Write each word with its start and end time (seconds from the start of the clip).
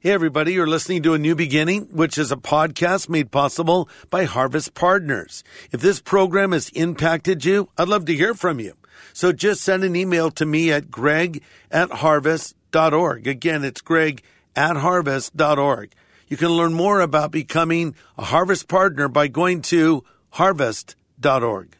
Hey, 0.00 0.12
everybody, 0.12 0.52
you're 0.52 0.68
listening 0.68 1.02
to 1.02 1.14
A 1.14 1.18
New 1.18 1.34
Beginning, 1.34 1.88
which 1.90 2.18
is 2.18 2.30
a 2.30 2.36
podcast 2.36 3.08
made 3.08 3.32
possible 3.32 3.88
by 4.10 4.26
Harvest 4.26 4.74
Partners. 4.74 5.42
If 5.72 5.80
this 5.80 6.00
program 6.00 6.52
has 6.52 6.68
impacted 6.68 7.44
you, 7.44 7.68
I'd 7.76 7.88
love 7.88 8.04
to 8.04 8.14
hear 8.14 8.32
from 8.32 8.60
you. 8.60 8.74
So 9.12 9.32
just 9.32 9.60
send 9.60 9.82
an 9.82 9.96
email 9.96 10.30
to 10.30 10.46
me 10.46 10.70
at 10.70 10.88
greg 10.88 11.42
at 11.72 11.90
harvest.org. 11.90 13.26
Again, 13.26 13.64
it's 13.64 13.80
greg 13.80 14.22
at 14.54 14.76
harvest.org. 14.76 15.92
You 16.28 16.36
can 16.36 16.50
learn 16.50 16.74
more 16.74 17.00
about 17.00 17.32
becoming 17.32 17.96
a 18.16 18.22
Harvest 18.22 18.68
Partner 18.68 19.08
by 19.08 19.26
going 19.26 19.62
to 19.62 20.04
harvest.org. 20.30 21.76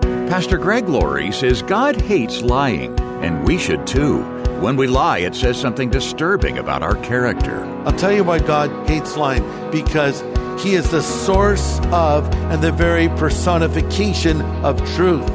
Pastor 0.00 0.58
Greg 0.58 0.88
Laurie 0.88 1.30
says 1.30 1.62
God 1.62 2.00
hates 2.00 2.42
lying, 2.42 2.98
and 3.22 3.46
we 3.46 3.56
should 3.56 3.86
too. 3.86 4.35
When 4.60 4.76
we 4.76 4.86
lie, 4.86 5.18
it 5.18 5.34
says 5.34 5.60
something 5.60 5.90
disturbing 5.90 6.56
about 6.56 6.82
our 6.82 6.96
character. 7.02 7.62
I'll 7.84 7.92
tell 7.92 8.10
you 8.10 8.24
why 8.24 8.38
God 8.38 8.88
hates 8.88 9.14
lying 9.14 9.44
because 9.70 10.22
he 10.62 10.74
is 10.74 10.90
the 10.90 11.02
source 11.02 11.78
of 11.92 12.26
and 12.50 12.62
the 12.62 12.72
very 12.72 13.08
personification 13.10 14.40
of 14.64 14.78
truth. 14.94 15.28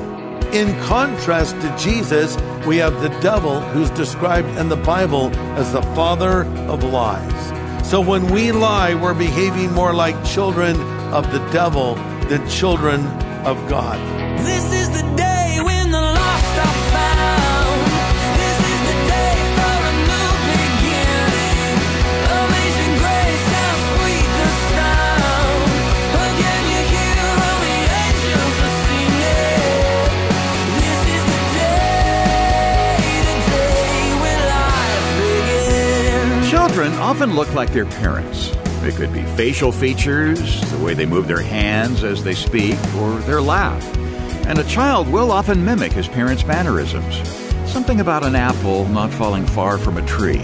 In 0.54 0.76
contrast 0.86 1.54
to 1.62 1.78
Jesus, 1.78 2.36
we 2.66 2.78
have 2.78 3.00
the 3.02 3.10
devil 3.22 3.62
who's 3.62 3.92
described 3.92 4.50
in 4.58 4.70
the 4.70 4.76
Bible 4.76 5.30
as 5.56 5.72
the 5.72 5.84
father 5.94 6.46
of 6.68 6.84
lies. 6.84 7.88
So 7.88 8.02
when 8.02 8.26
we 8.32 8.52
lie, 8.52 8.96
we're 8.96 9.14
behaving 9.14 9.72
more 9.72 9.94
like 9.94 10.16
children 10.26 10.76
of 11.14 11.32
the 11.32 11.40
devil 11.52 11.94
than 12.28 12.50
children 12.50 13.06
of 13.46 13.58
God. 13.70 14.00
This 14.40 14.74
is 14.74 14.90
the 14.90 15.16
day 15.16 15.31
often 37.02 37.34
look 37.34 37.52
like 37.56 37.74
their 37.74 37.88
parents. 37.88 38.52
It 38.84 38.94
could 38.94 39.12
be 39.12 39.24
facial 39.24 39.72
features, 39.72 40.62
the 40.70 40.78
way 40.78 40.94
they 40.94 41.08
move 41.08 41.28
their 41.28 41.42
hands 41.42 42.04
as 42.04 42.24
they 42.24 42.36
speak, 42.36 42.78
or 42.96 43.18
their 43.22 43.42
laugh. 43.42 43.84
And 44.46 44.60
a 44.60 44.64
child 44.66 45.08
will 45.08 45.32
often 45.32 45.66
mimic 45.66 45.92
his 45.92 46.08
parents' 46.08 46.46
mannerisms. 46.46 47.28
Something 47.66 48.02
about 48.02 48.24
an 48.24 48.36
apple 48.36 48.88
not 48.90 49.12
falling 49.12 49.48
far 49.48 49.80
from 49.80 49.98
a 49.98 50.06
tree. 50.06 50.44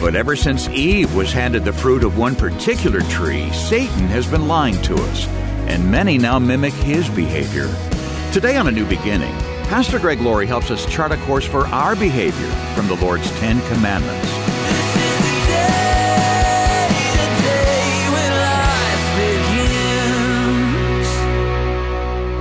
But 0.00 0.16
ever 0.16 0.34
since 0.34 0.68
Eve 0.70 1.14
was 1.14 1.32
handed 1.32 1.64
the 1.64 1.72
fruit 1.72 2.02
of 2.02 2.18
one 2.18 2.34
particular 2.34 3.00
tree, 3.02 3.48
Satan 3.52 4.08
has 4.08 4.26
been 4.26 4.48
lying 4.48 4.82
to 4.82 4.94
us, 4.94 5.28
and 5.68 5.88
many 5.88 6.18
now 6.18 6.40
mimic 6.40 6.72
his 6.72 7.08
behavior. 7.10 7.72
Today 8.32 8.56
on 8.56 8.66
A 8.66 8.72
New 8.72 8.86
Beginning, 8.86 9.34
Pastor 9.68 10.00
Greg 10.00 10.20
Laurie 10.20 10.46
helps 10.46 10.72
us 10.72 10.86
chart 10.86 11.12
a 11.12 11.16
course 11.18 11.46
for 11.46 11.68
our 11.68 11.94
behavior 11.94 12.50
from 12.74 12.88
the 12.88 12.96
Lord's 12.96 13.30
Ten 13.38 13.60
Commandments. 13.68 15.11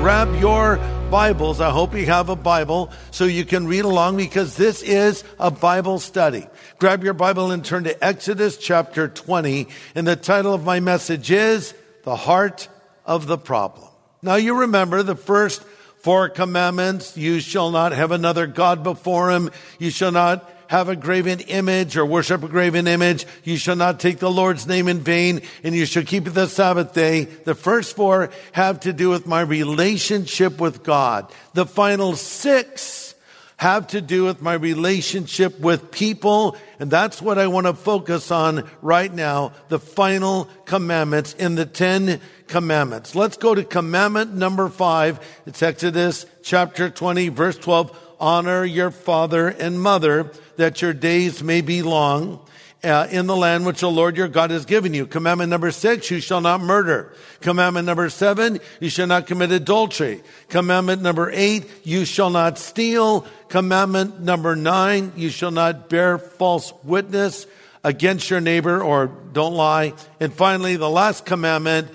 Grab 0.02 0.34
your 0.42 0.78
Bibles. 1.12 1.62
I 1.62 1.70
hope 1.70 1.94
you 1.94 2.08
have 2.08 2.30
a 2.30 2.36
Bible 2.36 2.90
so 3.12 3.26
you 3.26 3.46
can 3.46 3.68
read 3.68 3.86
along 3.86 4.18
because 4.18 4.58
this 4.58 4.82
is 4.82 5.24
a 5.40 5.52
Bible 5.52 6.00
study. 6.00 6.48
Grab 6.80 7.04
your 7.04 7.14
Bible 7.14 7.52
and 7.52 7.64
turn 7.64 7.84
to 7.84 8.04
Exodus 8.04 8.58
chapter 8.58 9.08
20. 9.08 9.68
And 9.94 10.08
the 10.08 10.16
title 10.16 10.56
of 10.56 10.66
my 10.66 10.80
message 10.80 11.30
is 11.30 11.76
The 12.04 12.16
Heart 12.16 12.68
of 13.06 13.28
the 13.28 13.38
Problem. 13.38 13.90
Now 14.24 14.38
you 14.38 14.62
remember 14.62 15.04
the 15.04 15.16
first 15.16 15.62
four 16.00 16.30
commandments. 16.30 17.16
You 17.16 17.40
shall 17.40 17.70
not 17.70 17.92
have 17.92 18.12
another 18.12 18.48
God 18.48 18.82
before 18.82 19.30
him. 19.30 19.52
You 19.78 19.92
shall 19.92 20.12
not 20.12 20.51
have 20.72 20.88
a 20.88 20.96
graven 20.96 21.42
image 21.42 21.98
or 21.98 22.06
worship 22.06 22.42
a 22.44 22.48
graven 22.48 22.88
image. 22.88 23.26
You 23.44 23.58
shall 23.58 23.76
not 23.76 24.00
take 24.00 24.20
the 24.20 24.32
Lord's 24.32 24.66
name 24.66 24.88
in 24.88 25.02
vain 25.02 25.42
and 25.66 25.76
you 25.76 25.86
shall 25.86 26.04
keep 26.04 26.24
the 26.24 26.48
Sabbath 26.48 26.94
day. 26.94 27.26
The 27.26 27.56
first 27.56 27.94
four 27.94 28.30
have 28.54 28.80
to 28.82 28.94
do 28.94 29.10
with 29.10 29.28
my 29.28 29.42
relationship 29.42 30.62
with 30.62 30.82
God. 30.82 31.30
The 31.54 31.66
final 31.66 32.16
six 32.16 33.16
have 33.58 33.88
to 33.88 34.00
do 34.00 34.24
with 34.24 34.42
my 34.42 34.54
relationship 34.54 35.60
with 35.60 35.92
people. 35.92 36.56
And 36.80 36.90
that's 36.90 37.22
what 37.22 37.38
I 37.38 37.48
want 37.48 37.68
to 37.68 37.74
focus 37.74 38.32
on 38.32 38.68
right 38.82 39.14
now. 39.14 39.52
The 39.68 39.78
final 39.78 40.46
commandments 40.64 41.34
in 41.34 41.56
the 41.56 41.66
Ten 41.66 42.22
Commandments. 42.48 43.14
Let's 43.14 43.36
go 43.36 43.54
to 43.54 43.66
commandment 43.66 44.34
number 44.34 44.70
five. 44.70 45.20
It's 45.46 45.62
Exodus 45.62 46.26
chapter 46.44 46.90
20 46.90 47.28
verse 47.28 47.58
12. 47.58 48.11
Honor 48.22 48.64
your 48.64 48.92
father 48.92 49.50
and 49.50 49.82
mother 49.82 50.32
that 50.56 50.82
your 50.82 50.94
days 50.94 51.44
may 51.44 51.62
be 51.62 51.82
long. 51.82 52.40
Uh, 52.84 53.08
in 53.12 53.28
the 53.28 53.36
land 53.36 53.64
which 53.64 53.82
the 53.82 53.92
Lord 53.92 54.18
your 54.18 54.28
God 54.28 54.50
has 54.50 54.66
given 54.66 54.92
you. 54.92 55.06
Commandment 55.06 55.52
number 55.52 55.70
six, 55.70 56.10
you 56.10 56.20
shall 56.20 56.42
not 56.42 56.62
murder. 56.62 57.14
Commandment 57.40 57.86
number 57.86 58.10
seven, 58.10 58.60
you 58.80 58.90
shall 58.90 59.06
not 59.06 59.28
commit 59.28 59.52
adultery. 59.52 60.24
Commandment 60.50 61.04
number 61.04 61.30
eight, 61.32 61.70
you 61.84 62.06
shall 62.06 62.32
not 62.32 62.58
steal. 62.58 63.28
Commandment 63.50 64.20
number 64.22 64.56
nine, 64.56 65.14
you 65.16 65.30
shall 65.30 65.52
not 65.52 65.90
bear 65.90 66.18
false 66.18 66.74
witness 66.84 67.46
against 67.84 68.32
your 68.32 68.42
neighbor 68.42 68.82
or 68.82 69.08
don't 69.32 69.54
lie. 69.54 69.94
And 70.20 70.34
finally, 70.34 70.76
the 70.76 70.90
last 70.90 71.24
commandment, 71.24 71.88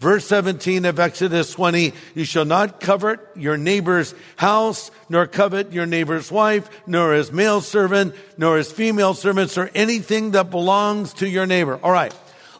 Verse 0.00 0.26
17 0.26 0.86
of 0.86 0.98
Exodus 0.98 1.52
20, 1.52 1.92
you 2.14 2.24
shall 2.24 2.46
not 2.46 2.80
covet 2.80 3.20
your 3.36 3.58
neighbor's 3.58 4.14
house, 4.36 4.90
nor 5.10 5.26
covet 5.26 5.74
your 5.74 5.84
neighbor's 5.84 6.32
wife, 6.32 6.70
nor 6.86 7.12
his 7.12 7.30
male 7.30 7.60
servant, 7.60 8.14
nor 8.38 8.56
his 8.56 8.72
female 8.72 9.12
servants, 9.12 9.58
or 9.58 9.70
anything 9.74 10.30
that 10.30 10.50
belongs 10.50 11.12
to 11.12 11.28
your 11.28 11.44
neighbor. 11.44 11.78
All 11.82 11.92
right. 11.92 12.14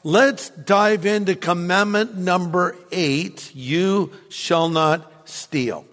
Let's 0.05 0.51
dive 0.51 1.07
into 1.07 1.35
commandment 1.35 2.15
number 2.15 2.77
eight. 2.93 3.55
You 3.55 4.13
shall 4.29 4.69
not 4.69 5.29
steal. 5.29 5.87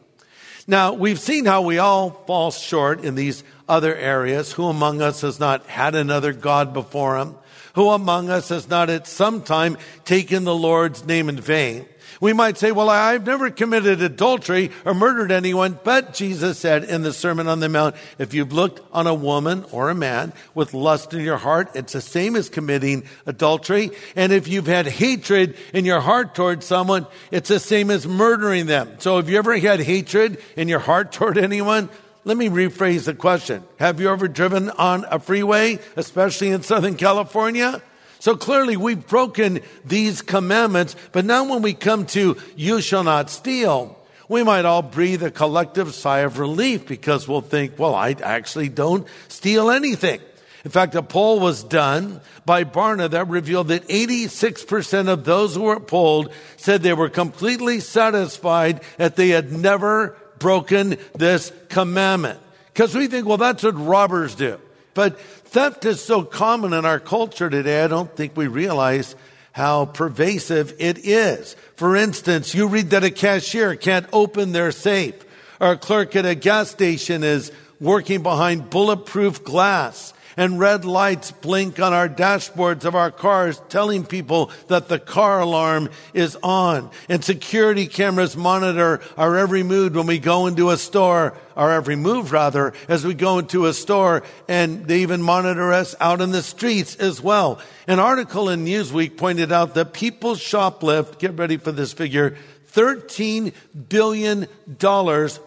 Now, 0.70 0.92
we've 0.92 1.20
seen 1.20 1.46
how 1.46 1.62
we 1.62 1.78
all 1.78 2.10
fall 2.10 2.52
short 2.52 3.06
in 3.06 3.16
these 3.16 3.42
other 3.70 3.96
areas. 3.96 4.52
Who 4.52 4.66
among 4.66 5.02
us 5.02 5.22
has 5.22 5.40
not 5.40 5.66
had 5.68 5.96
another 5.96 6.34
God 6.34 6.74
before 6.74 7.18
him? 7.18 7.36
Who 7.76 7.90
among 7.90 8.30
us 8.30 8.50
has 8.50 8.68
not 8.68 8.90
at 8.90 9.08
some 9.08 9.44
time 9.44 9.78
taken 10.04 10.44
the 10.44 10.56
Lord's 10.56 11.06
name 11.06 11.30
in 11.30 11.40
vain? 11.40 11.86
We 12.20 12.34
might 12.34 12.58
say, 12.58 12.72
well, 12.72 12.90
I've 12.90 13.26
never 13.26 13.50
committed 13.50 14.02
adultery 14.02 14.72
or 14.86 14.94
murdered 14.94 15.32
anyone, 15.32 15.80
but 15.84 16.14
Jesus 16.14 16.58
said 16.58 16.84
in 16.84 17.04
the 17.04 17.14
Sermon 17.14 17.48
on 17.48 17.60
the 17.60 17.70
Mount, 17.70 17.96
if 18.18 18.34
you've 18.34 18.54
looked 18.54 18.82
on 18.92 19.08
a 19.08 19.14
woman 19.14 19.66
or 19.72 19.90
a 19.90 19.96
man 19.96 20.34
with 20.56 20.74
lust 20.74 21.14
in 21.14 21.22
your 21.22 21.38
heart, 21.38 21.70
it's 21.76 21.94
the 21.94 22.02
same 22.02 22.36
as 22.36 22.50
committing 22.50 23.04
adultery. 23.26 23.92
And 24.16 24.32
if 24.32 24.48
you've 24.48 24.68
had 24.68 24.88
hatred 24.88 25.56
in 25.74 25.86
your 25.86 26.00
heart 26.00 26.36
towards 26.36 26.66
someone, 26.66 27.08
it's 27.32 27.50
the 27.50 27.60
same 27.60 27.92
as 27.92 28.08
murdering 28.08 28.66
them. 28.66 28.96
So 29.00 29.18
have 29.18 29.30
you 29.30 29.38
ever 29.38 29.58
had 29.58 29.80
hatred 29.80 30.42
in 30.56 30.68
your 30.68 30.80
heart 30.80 31.12
toward 31.12 31.38
anyone? 31.38 31.90
Let 32.28 32.36
me 32.36 32.50
rephrase 32.50 33.06
the 33.06 33.14
question. 33.14 33.64
Have 33.80 34.02
you 34.02 34.10
ever 34.10 34.28
driven 34.28 34.70
on 34.70 35.06
a 35.10 35.18
freeway, 35.18 35.80
especially 35.96 36.50
in 36.50 36.62
Southern 36.62 36.96
California? 36.98 37.82
So 38.20 38.36
clearly 38.36 38.78
we've 38.78 39.06
broken 39.06 39.62
these 39.86 40.22
commandments, 40.22 40.96
but 41.12 41.26
now 41.26 41.44
when 41.50 41.62
we 41.62 41.74
come 41.74 42.06
to 42.08 42.38
you 42.56 42.82
shall 42.82 43.04
not 43.04 43.30
steal, 43.30 43.98
we 44.30 44.44
might 44.44 44.66
all 44.66 44.82
breathe 44.82 45.24
a 45.24 45.32
collective 45.32 45.94
sigh 45.94 46.20
of 46.20 46.40
relief 46.40 46.88
because 46.88 47.28
we'll 47.28 47.42
think, 47.42 47.80
well, 47.80 47.96
I 47.96 48.16
actually 48.24 48.70
don't 48.70 49.08
steal 49.28 49.72
anything. 49.72 50.20
In 50.66 50.72
fact, 50.72 50.96
a 50.96 51.04
poll 51.04 51.40
was 51.40 51.64
done 51.64 52.20
by 52.46 52.66
Barna 52.66 53.10
that 53.12 53.30
revealed 53.30 53.70
that 53.70 53.88
86% 53.88 55.08
of 55.08 55.24
those 55.24 55.56
who 55.56 55.62
were 55.62 55.80
polled 55.80 56.32
said 56.58 56.82
they 56.82 56.94
were 56.94 57.10
completely 57.10 57.80
satisfied 57.80 58.82
that 58.98 59.16
they 59.16 59.30
had 59.30 59.54
never 59.54 60.18
broken 60.40 60.98
this 61.16 61.54
commandment. 61.70 62.40
Because 62.74 62.94
we 62.94 63.08
think, 63.08 63.26
well, 63.26 63.38
that's 63.38 63.64
what 63.64 63.80
robbers 63.80 64.36
do. 64.36 64.60
But 64.98 65.22
theft 65.22 65.86
is 65.86 66.04
so 66.04 66.24
common 66.24 66.74
in 66.74 66.84
our 66.84 67.00
culture 67.00 67.52
today, 67.52 67.84
I 67.84 67.88
don't 67.88 68.16
think 68.16 68.36
we 68.36 68.48
realize 68.48 69.16
how 69.52 69.86
pervasive 69.86 70.74
it 70.80 71.06
is. 71.06 71.56
For 71.76 71.96
instance, 71.96 72.56
you 72.56 72.68
read 72.68 72.90
that 72.90 73.04
a 73.04 73.12
cashier 73.12 73.76
can't 73.76 74.08
open 74.12 74.54
their 74.54 74.72
safe, 74.72 75.14
or 75.62 75.74
a 75.74 75.78
clerk 75.78 76.16
at 76.16 76.26
a 76.26 76.34
gas 76.34 76.72
station 76.72 77.24
is 77.24 77.52
working 77.80 78.24
behind 78.24 78.72
bulletproof 78.72 79.44
glass, 79.44 80.16
And 80.38 80.60
red 80.60 80.86
lights 80.86 81.32
blink 81.32 81.80
on 81.80 81.94
our 81.94 82.08
dashboards 82.08 82.86
of 82.86 82.94
our 82.94 83.10
cars, 83.10 83.60
telling 83.70 84.06
people 84.06 84.52
that 84.68 84.88
the 84.88 85.00
car 85.00 85.42
alarm 85.42 85.90
is 86.14 86.38
on. 86.44 86.92
And 87.10 87.24
security 87.24 87.88
cameras 87.88 88.38
monitor 88.38 89.02
our 89.18 89.36
every 89.36 89.64
mood 89.64 89.96
when 89.96 90.06
we 90.06 90.20
go 90.20 90.46
into 90.46 90.70
a 90.70 90.78
store, 90.78 91.34
our 91.56 91.72
every 91.72 91.96
move 91.96 92.32
rather, 92.32 92.74
as 92.88 93.04
we 93.04 93.16
go 93.16 93.40
into 93.40 93.66
a 93.66 93.74
store. 93.74 94.22
And 94.48 94.86
they 94.86 95.00
even 95.00 95.24
monitor 95.24 95.74
us 95.74 95.96
out 96.00 96.22
in 96.22 96.32
the 96.32 96.44
streets 96.44 96.96
as 96.98 97.20
well. 97.20 97.60
An 97.88 97.98
article 97.98 98.50
in 98.50 98.64
Newsweek 98.64 99.18
pointed 99.18 99.52
out 99.52 99.74
that 99.74 99.92
people 99.92 100.36
shoplift, 100.36 101.18
get 101.18 101.38
ready 101.38 101.58
for 101.58 101.72
this 101.72 101.94
figure, 101.94 102.38
$13 102.74 103.54
billion 103.90 104.48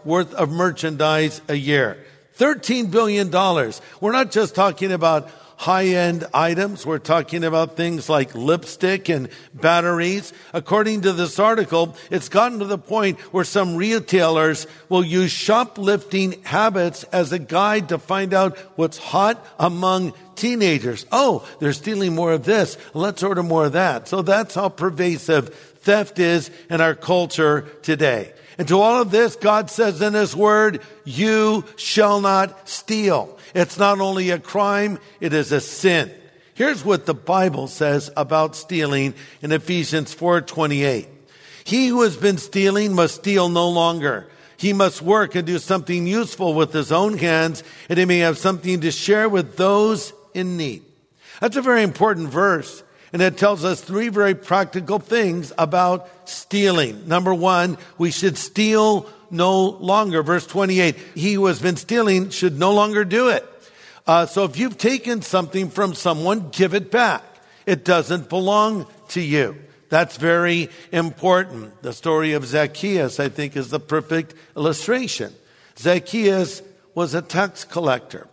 worth 0.05 0.35
of 0.35 0.51
merchandise 0.51 1.41
a 1.49 1.55
year. 1.55 2.05
$13 2.41 2.91
billion. 2.91 3.31
We're 4.01 4.13
not 4.13 4.31
just 4.31 4.55
talking 4.55 4.93
about 4.93 5.31
high-end 5.57 6.25
items. 6.33 6.87
We're 6.87 6.99
talking 6.99 7.45
about 7.45 7.77
things 7.77 8.09
like 8.09 8.35
lipstick 8.35 9.11
and 9.11 9.29
batteries. 9.53 10.33
According 10.55 11.03
to 11.03 11.13
this 11.13 11.39
article, 11.39 11.99
it's 12.11 12.31
gotten 12.31 12.61
to 12.61 12.65
the 12.65 12.79
point 12.79 13.21
where 13.35 13.45
some 13.45 13.77
retailers 13.77 14.67
will 14.89 15.05
use 15.05 15.31
shoplifting 15.31 16.43
habits 16.45 17.05
as 17.13 17.31
a 17.33 17.39
guide 17.39 17.91
to 17.91 17.99
find 17.99 18.33
out 18.33 18.57
what's 18.77 18.97
hot 18.97 19.47
among 19.59 20.15
teenagers. 20.35 21.05
Oh, 21.13 21.47
they're 21.59 21.75
stealing 21.75 22.15
more 22.15 22.33
of 22.33 22.45
this. 22.45 22.79
Let's 22.95 23.23
order 23.23 23.43
more 23.43 23.67
of 23.67 23.73
that. 23.73 24.09
So 24.09 24.23
that's 24.23 24.55
how 24.55 24.71
pervasive 24.71 25.55
theft 25.83 26.19
is 26.19 26.51
in 26.71 26.81
our 26.81 26.95
culture 26.95 27.69
today. 27.83 28.33
And 28.61 28.69
to 28.69 28.79
all 28.79 29.01
of 29.01 29.11
this, 29.11 29.37
God 29.37 29.71
says 29.71 30.03
in 30.03 30.13
His 30.13 30.37
Word, 30.37 30.83
you 31.07 31.65
shall 31.77 32.21
not 32.21 32.69
steal. 32.69 33.39
It's 33.55 33.79
not 33.79 34.03
only 34.03 34.29
a 34.29 34.39
crime, 34.39 34.99
it 35.19 35.33
is 35.33 35.51
a 35.51 35.63
sin. 35.63 36.13
Here's 36.53 36.85
what 36.85 37.07
the 37.07 37.15
Bible 37.15 37.69
says 37.69 38.11
about 38.19 38.55
stealing 38.55 39.15
in 39.41 39.51
Ephesians 39.51 40.15
4:28. 40.15 41.09
He 41.65 41.87
who 41.87 42.03
has 42.03 42.19
been 42.19 42.37
stealing 42.37 42.95
must 42.95 43.15
steal 43.15 43.49
no 43.49 43.67
longer. 43.67 44.27
He 44.59 44.75
must 44.75 45.01
work 45.01 45.35
and 45.35 45.47
do 45.47 45.59
something 45.59 46.07
useful 46.07 46.53
with 46.53 46.75
his 46.75 46.93
own 46.93 47.17
hands, 47.17 47.65
and 47.89 47.99
he 47.99 48.05
may 48.05 48.19
have 48.19 48.37
something 48.37 48.83
to 48.83 48.91
share 48.91 49.27
with 49.27 49.57
those 49.57 50.13
in 50.35 50.59
need. 50.59 50.83
That's 51.41 51.57
a 51.57 51.63
very 51.63 51.83
important 51.83 52.29
verse 52.29 52.83
and 53.13 53.23
it 53.23 53.37
tells 53.37 53.65
us 53.65 53.81
three 53.81 54.09
very 54.09 54.35
practical 54.35 54.99
things 54.99 55.53
about 55.59 56.09
stealing. 56.29 57.09
Number 57.09 57.35
one, 57.35 57.79
we 57.99 58.11
should 58.11 58.39
steal 58.39 59.09
no 59.31 59.71
longer. 59.71 60.23
Verse 60.23 60.47
28, 60.47 60.97
he 61.15 61.35
who 61.35 61.47
has 61.47 61.61
been 61.61 61.77
stealing 61.77 62.31
should 62.31 62.59
no 62.59 62.73
longer 62.73 63.05
do 63.05 63.29
it. 63.29 63.47
Uh, 64.07 64.27
so 64.27 64.45
if 64.45 64.59
you've 64.59 64.79
taken 64.79 65.23
something 65.23 65.71
from 65.71 65.95
someone, 65.95 66.51
give 66.51 66.75
it 66.75 66.91
back. 66.91 67.23
It 67.67 67.85
doesn't 67.85 68.29
belong 68.29 68.87
to 69.09 69.21
you. 69.21 69.57
That's 69.89 70.17
very 70.17 70.71
important. 70.93 71.83
The 71.83 71.93
story 71.93 72.33
of 72.33 72.47
Zacchaeus, 72.47 73.21
I 73.21 73.29
think, 73.29 73.57
is 73.57 73.71
the 73.71 73.81
perfect 73.81 74.35
illustration. 74.57 75.33
Zacchaeus 75.77 76.63
was 76.95 77.15
a 77.15 77.23
tax 77.23 77.65
collector. 77.65 78.29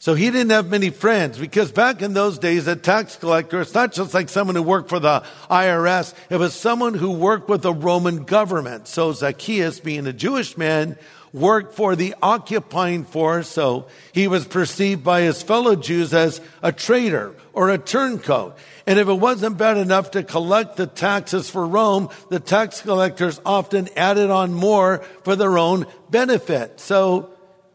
So 0.00 0.14
he 0.14 0.30
didn't 0.30 0.50
have 0.50 0.70
many 0.70 0.90
friends 0.90 1.38
because 1.38 1.72
back 1.72 2.02
in 2.02 2.14
those 2.14 2.38
days, 2.38 2.68
a 2.68 2.76
tax 2.76 3.16
collector, 3.16 3.60
it's 3.60 3.74
not 3.74 3.92
just 3.92 4.14
like 4.14 4.28
someone 4.28 4.54
who 4.54 4.62
worked 4.62 4.88
for 4.88 5.00
the 5.00 5.24
IRS. 5.50 6.14
It 6.30 6.36
was 6.36 6.54
someone 6.54 6.94
who 6.94 7.10
worked 7.10 7.48
with 7.48 7.62
the 7.62 7.74
Roman 7.74 8.22
government. 8.22 8.86
So 8.86 9.12
Zacchaeus, 9.12 9.80
being 9.80 10.06
a 10.06 10.12
Jewish 10.12 10.56
man, 10.56 10.96
worked 11.32 11.74
for 11.74 11.96
the 11.96 12.14
occupying 12.22 13.04
force. 13.04 13.48
So 13.48 13.88
he 14.12 14.28
was 14.28 14.46
perceived 14.46 15.02
by 15.02 15.22
his 15.22 15.42
fellow 15.42 15.74
Jews 15.74 16.14
as 16.14 16.40
a 16.62 16.70
traitor 16.70 17.34
or 17.52 17.70
a 17.70 17.78
turncoat. 17.78 18.56
And 18.86 19.00
if 19.00 19.08
it 19.08 19.14
wasn't 19.14 19.58
bad 19.58 19.78
enough 19.78 20.12
to 20.12 20.22
collect 20.22 20.76
the 20.76 20.86
taxes 20.86 21.50
for 21.50 21.66
Rome, 21.66 22.08
the 22.30 22.38
tax 22.38 22.82
collectors 22.82 23.40
often 23.44 23.88
added 23.96 24.30
on 24.30 24.54
more 24.54 24.98
for 25.24 25.34
their 25.34 25.58
own 25.58 25.86
benefit. 26.08 26.78
So 26.78 27.30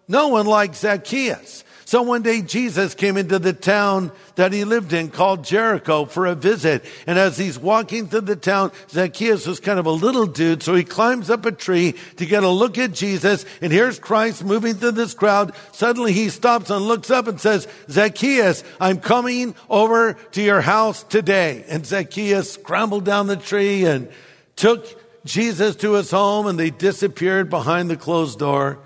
no 0.07 0.29
one 0.29 0.45
liked 0.45 0.75
Zacchaeus. 0.75 1.65
So 1.85 2.01
one 2.01 2.21
day 2.21 2.41
Jesus 2.41 2.95
came 2.95 3.17
into 3.17 3.39
the 3.39 3.53
town 3.53 4.11
that 4.35 4.53
he 4.53 4.63
lived 4.63 4.93
in 4.93 5.09
called 5.09 5.43
Jericho 5.43 6.05
for 6.05 6.25
a 6.25 6.35
visit. 6.35 6.83
And 7.05 7.19
as 7.19 7.37
he's 7.37 7.59
walking 7.59 8.07
through 8.07 8.21
the 8.21 8.35
town, 8.35 8.71
Zacchaeus 8.89 9.45
was 9.45 9.59
kind 9.59 9.79
of 9.79 9.85
a 9.85 9.91
little 9.91 10.25
dude. 10.25 10.63
So 10.63 10.75
he 10.75 10.83
climbs 10.83 11.29
up 11.29 11.45
a 11.45 11.51
tree 11.51 11.95
to 12.17 12.25
get 12.25 12.43
a 12.43 12.49
look 12.49 12.77
at 12.77 12.93
Jesus. 12.93 13.45
And 13.61 13.71
here's 13.71 13.99
Christ 13.99 14.43
moving 14.43 14.75
through 14.75 14.91
this 14.91 15.13
crowd. 15.13 15.53
Suddenly 15.73 16.13
he 16.13 16.29
stops 16.29 16.69
and 16.69 16.87
looks 16.87 17.11
up 17.11 17.27
and 17.27 17.39
says, 17.39 17.67
Zacchaeus, 17.89 18.63
I'm 18.79 18.99
coming 18.99 19.55
over 19.69 20.13
to 20.13 20.41
your 20.41 20.61
house 20.61 21.03
today. 21.03 21.65
And 21.67 21.85
Zacchaeus 21.85 22.51
scrambled 22.51 23.05
down 23.05 23.27
the 23.27 23.35
tree 23.35 23.85
and 23.85 24.09
took 24.55 24.99
Jesus 25.25 25.75
to 25.77 25.93
his 25.93 26.11
home 26.11 26.47
and 26.47 26.59
they 26.59 26.69
disappeared 26.69 27.49
behind 27.49 27.89
the 27.89 27.97
closed 27.97 28.39
door. 28.39 28.79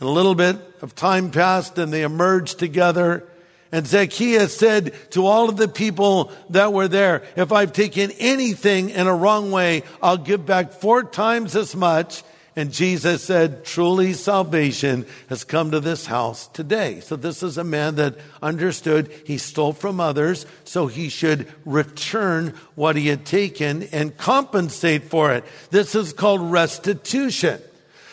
And 0.00 0.08
a 0.08 0.12
little 0.12 0.34
bit 0.34 0.56
of 0.82 0.94
time 0.94 1.30
passed 1.30 1.78
and 1.78 1.92
they 1.92 2.02
emerged 2.02 2.58
together. 2.58 3.26
And 3.70 3.86
Zacchaeus 3.86 4.56
said 4.56 4.94
to 5.12 5.26
all 5.26 5.48
of 5.48 5.56
the 5.56 5.68
people 5.68 6.32
that 6.48 6.72
were 6.72 6.88
there, 6.88 7.22
if 7.36 7.52
I've 7.52 7.72
taken 7.72 8.10
anything 8.18 8.90
in 8.90 9.06
a 9.06 9.14
wrong 9.14 9.52
way, 9.52 9.84
I'll 10.02 10.16
give 10.16 10.44
back 10.44 10.72
four 10.72 11.04
times 11.04 11.54
as 11.54 11.76
much. 11.76 12.24
And 12.56 12.72
Jesus 12.72 13.22
said, 13.22 13.64
truly 13.64 14.12
salvation 14.12 15.06
has 15.28 15.44
come 15.44 15.70
to 15.70 15.78
this 15.78 16.06
house 16.06 16.48
today. 16.48 16.98
So 16.98 17.14
this 17.14 17.44
is 17.44 17.58
a 17.58 17.64
man 17.64 17.94
that 17.94 18.18
understood 18.42 19.12
he 19.24 19.38
stole 19.38 19.72
from 19.72 20.00
others, 20.00 20.46
so 20.64 20.88
he 20.88 21.10
should 21.10 21.46
return 21.64 22.54
what 22.74 22.96
he 22.96 23.06
had 23.06 23.24
taken 23.24 23.84
and 23.84 24.16
compensate 24.16 25.04
for 25.04 25.32
it. 25.32 25.44
This 25.70 25.94
is 25.94 26.12
called 26.12 26.50
restitution. 26.50 27.62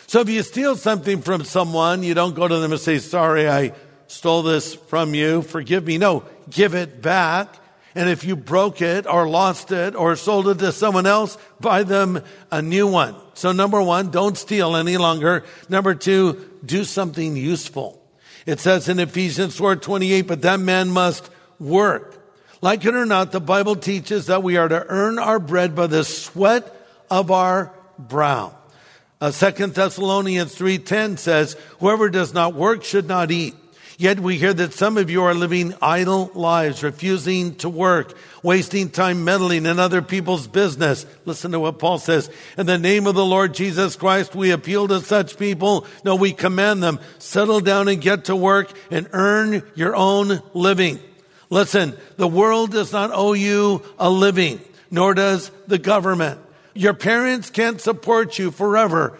So 0.08 0.20
if 0.20 0.30
you 0.30 0.42
steal 0.42 0.74
something 0.74 1.20
from 1.20 1.44
someone, 1.44 2.02
you 2.02 2.14
don't 2.14 2.34
go 2.34 2.48
to 2.48 2.56
them 2.56 2.72
and 2.72 2.80
say, 2.80 2.98
sorry, 2.98 3.46
I 3.46 3.74
stole 4.06 4.42
this 4.42 4.74
from 4.74 5.12
you. 5.12 5.42
Forgive 5.42 5.84
me. 5.84 5.98
No, 5.98 6.24
give 6.48 6.74
it 6.74 7.02
back. 7.02 7.54
And 7.94 8.08
if 8.08 8.24
you 8.24 8.34
broke 8.34 8.80
it 8.80 9.06
or 9.06 9.28
lost 9.28 9.70
it 9.70 9.94
or 9.94 10.16
sold 10.16 10.48
it 10.48 10.60
to 10.60 10.72
someone 10.72 11.04
else, 11.04 11.36
buy 11.60 11.82
them 11.82 12.22
a 12.50 12.62
new 12.62 12.86
one. 12.86 13.16
So 13.34 13.52
number 13.52 13.82
one, 13.82 14.10
don't 14.10 14.38
steal 14.38 14.76
any 14.76 14.96
longer. 14.96 15.44
Number 15.68 15.94
two, 15.94 16.52
do 16.64 16.84
something 16.84 17.36
useful. 17.36 18.02
It 18.46 18.60
says 18.60 18.88
in 18.88 19.00
Ephesians 19.00 19.58
4, 19.58 19.76
28, 19.76 20.22
but 20.22 20.40
that 20.40 20.58
man 20.58 20.88
must 20.88 21.28
work. 21.58 22.18
Like 22.62 22.82
it 22.86 22.94
or 22.94 23.04
not, 23.04 23.30
the 23.30 23.40
Bible 23.40 23.76
teaches 23.76 24.24
that 24.26 24.42
we 24.42 24.56
are 24.56 24.68
to 24.68 24.86
earn 24.88 25.18
our 25.18 25.38
bread 25.38 25.74
by 25.74 25.86
the 25.86 26.02
sweat 26.02 26.74
of 27.10 27.30
our 27.30 27.74
brow. 27.98 28.57
Uh, 29.20 29.32
2 29.32 29.66
Thessalonians 29.68 30.54
3.10 30.54 31.18
says, 31.18 31.56
whoever 31.80 32.08
does 32.08 32.32
not 32.32 32.54
work 32.54 32.84
should 32.84 33.08
not 33.08 33.30
eat. 33.30 33.54
Yet 33.98 34.20
we 34.20 34.38
hear 34.38 34.54
that 34.54 34.74
some 34.74 34.96
of 34.96 35.10
you 35.10 35.24
are 35.24 35.34
living 35.34 35.74
idle 35.82 36.30
lives, 36.32 36.84
refusing 36.84 37.56
to 37.56 37.68
work, 37.68 38.16
wasting 38.44 38.90
time 38.90 39.24
meddling 39.24 39.66
in 39.66 39.80
other 39.80 40.02
people's 40.02 40.46
business. 40.46 41.04
Listen 41.24 41.50
to 41.50 41.58
what 41.58 41.80
Paul 41.80 41.98
says. 41.98 42.30
In 42.56 42.66
the 42.66 42.78
name 42.78 43.08
of 43.08 43.16
the 43.16 43.24
Lord 43.24 43.54
Jesus 43.54 43.96
Christ, 43.96 44.36
we 44.36 44.52
appeal 44.52 44.86
to 44.86 45.00
such 45.00 45.36
people. 45.36 45.84
No, 46.04 46.14
we 46.14 46.32
command 46.32 46.80
them, 46.80 47.00
settle 47.18 47.58
down 47.58 47.88
and 47.88 48.00
get 48.00 48.26
to 48.26 48.36
work 48.36 48.72
and 48.88 49.08
earn 49.12 49.64
your 49.74 49.96
own 49.96 50.42
living. 50.54 51.00
Listen, 51.50 51.96
the 52.16 52.28
world 52.28 52.70
does 52.70 52.92
not 52.92 53.10
owe 53.12 53.32
you 53.32 53.82
a 53.98 54.08
living, 54.08 54.60
nor 54.92 55.12
does 55.12 55.50
the 55.66 55.78
government. 55.78 56.38
Your 56.78 56.94
parents 56.94 57.50
can't 57.50 57.80
support 57.80 58.38
you 58.38 58.52
forever. 58.52 59.18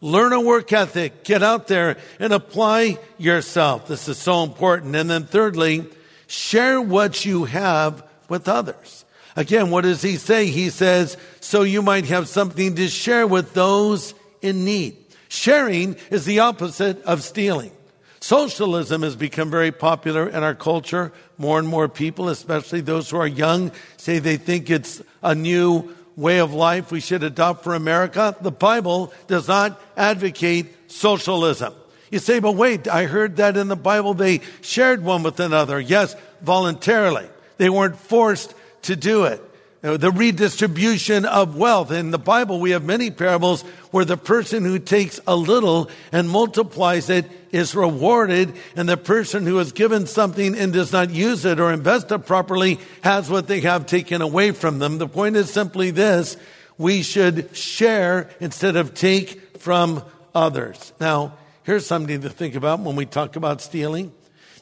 Learn 0.00 0.32
a 0.32 0.40
work 0.40 0.72
ethic. 0.72 1.22
Get 1.22 1.40
out 1.40 1.68
there 1.68 1.98
and 2.18 2.32
apply 2.32 2.98
yourself. 3.16 3.86
This 3.86 4.08
is 4.08 4.18
so 4.18 4.42
important. 4.42 4.96
And 4.96 5.08
then 5.08 5.24
thirdly, 5.24 5.86
share 6.26 6.80
what 6.80 7.24
you 7.24 7.44
have 7.44 8.02
with 8.28 8.48
others. 8.48 9.04
Again, 9.36 9.70
what 9.70 9.82
does 9.82 10.02
he 10.02 10.16
say? 10.16 10.46
He 10.46 10.68
says, 10.68 11.16
so 11.38 11.62
you 11.62 11.80
might 11.80 12.06
have 12.06 12.26
something 12.28 12.74
to 12.74 12.88
share 12.88 13.24
with 13.24 13.54
those 13.54 14.12
in 14.42 14.64
need. 14.64 14.96
Sharing 15.28 15.94
is 16.10 16.24
the 16.24 16.40
opposite 16.40 17.00
of 17.04 17.22
stealing. 17.22 17.70
Socialism 18.18 19.02
has 19.02 19.14
become 19.14 19.48
very 19.48 19.70
popular 19.70 20.28
in 20.28 20.42
our 20.42 20.56
culture. 20.56 21.12
More 21.38 21.60
and 21.60 21.68
more 21.68 21.88
people, 21.88 22.28
especially 22.28 22.80
those 22.80 23.10
who 23.10 23.18
are 23.18 23.28
young, 23.28 23.70
say 23.96 24.18
they 24.18 24.38
think 24.38 24.70
it's 24.70 25.02
a 25.22 25.36
new 25.36 25.94
way 26.16 26.38
of 26.38 26.52
life 26.52 26.90
we 26.90 27.00
should 27.00 27.22
adopt 27.22 27.62
for 27.62 27.74
America. 27.74 28.34
The 28.40 28.50
Bible 28.50 29.12
does 29.26 29.48
not 29.48 29.80
advocate 29.96 30.90
socialism. 30.90 31.74
You 32.10 32.18
say, 32.18 32.38
but 32.38 32.52
wait, 32.52 32.88
I 32.88 33.04
heard 33.04 33.36
that 33.36 33.56
in 33.56 33.68
the 33.68 33.76
Bible 33.76 34.14
they 34.14 34.40
shared 34.60 35.02
one 35.02 35.22
with 35.22 35.40
another. 35.40 35.78
Yes, 35.78 36.16
voluntarily. 36.40 37.26
They 37.58 37.68
weren't 37.68 37.96
forced 37.96 38.54
to 38.82 38.96
do 38.96 39.24
it. 39.24 39.42
Uh, 39.86 39.96
the 39.96 40.10
redistribution 40.10 41.24
of 41.24 41.56
wealth. 41.56 41.92
In 41.92 42.10
the 42.10 42.18
Bible, 42.18 42.58
we 42.58 42.72
have 42.72 42.84
many 42.84 43.10
parables 43.10 43.62
where 43.92 44.04
the 44.04 44.16
person 44.16 44.64
who 44.64 44.80
takes 44.80 45.20
a 45.28 45.36
little 45.36 45.88
and 46.10 46.28
multiplies 46.28 47.08
it 47.08 47.30
is 47.52 47.74
rewarded, 47.74 48.52
and 48.74 48.88
the 48.88 48.96
person 48.96 49.46
who 49.46 49.60
is 49.60 49.70
given 49.70 50.06
something 50.06 50.58
and 50.58 50.72
does 50.72 50.92
not 50.92 51.10
use 51.10 51.44
it 51.44 51.60
or 51.60 51.72
invest 51.72 52.10
it 52.10 52.26
properly 52.26 52.80
has 53.02 53.30
what 53.30 53.46
they 53.46 53.60
have 53.60 53.86
taken 53.86 54.22
away 54.22 54.50
from 54.50 54.80
them. 54.80 54.98
The 54.98 55.06
point 55.06 55.36
is 55.36 55.50
simply 55.50 55.92
this 55.92 56.36
we 56.78 57.02
should 57.02 57.56
share 57.56 58.28
instead 58.40 58.74
of 58.74 58.92
take 58.92 59.58
from 59.58 60.02
others. 60.34 60.92
Now, 60.98 61.34
here's 61.62 61.86
something 61.86 62.22
to 62.22 62.28
think 62.28 62.56
about 62.56 62.80
when 62.80 62.96
we 62.96 63.06
talk 63.06 63.36
about 63.36 63.62
stealing. 63.62 64.12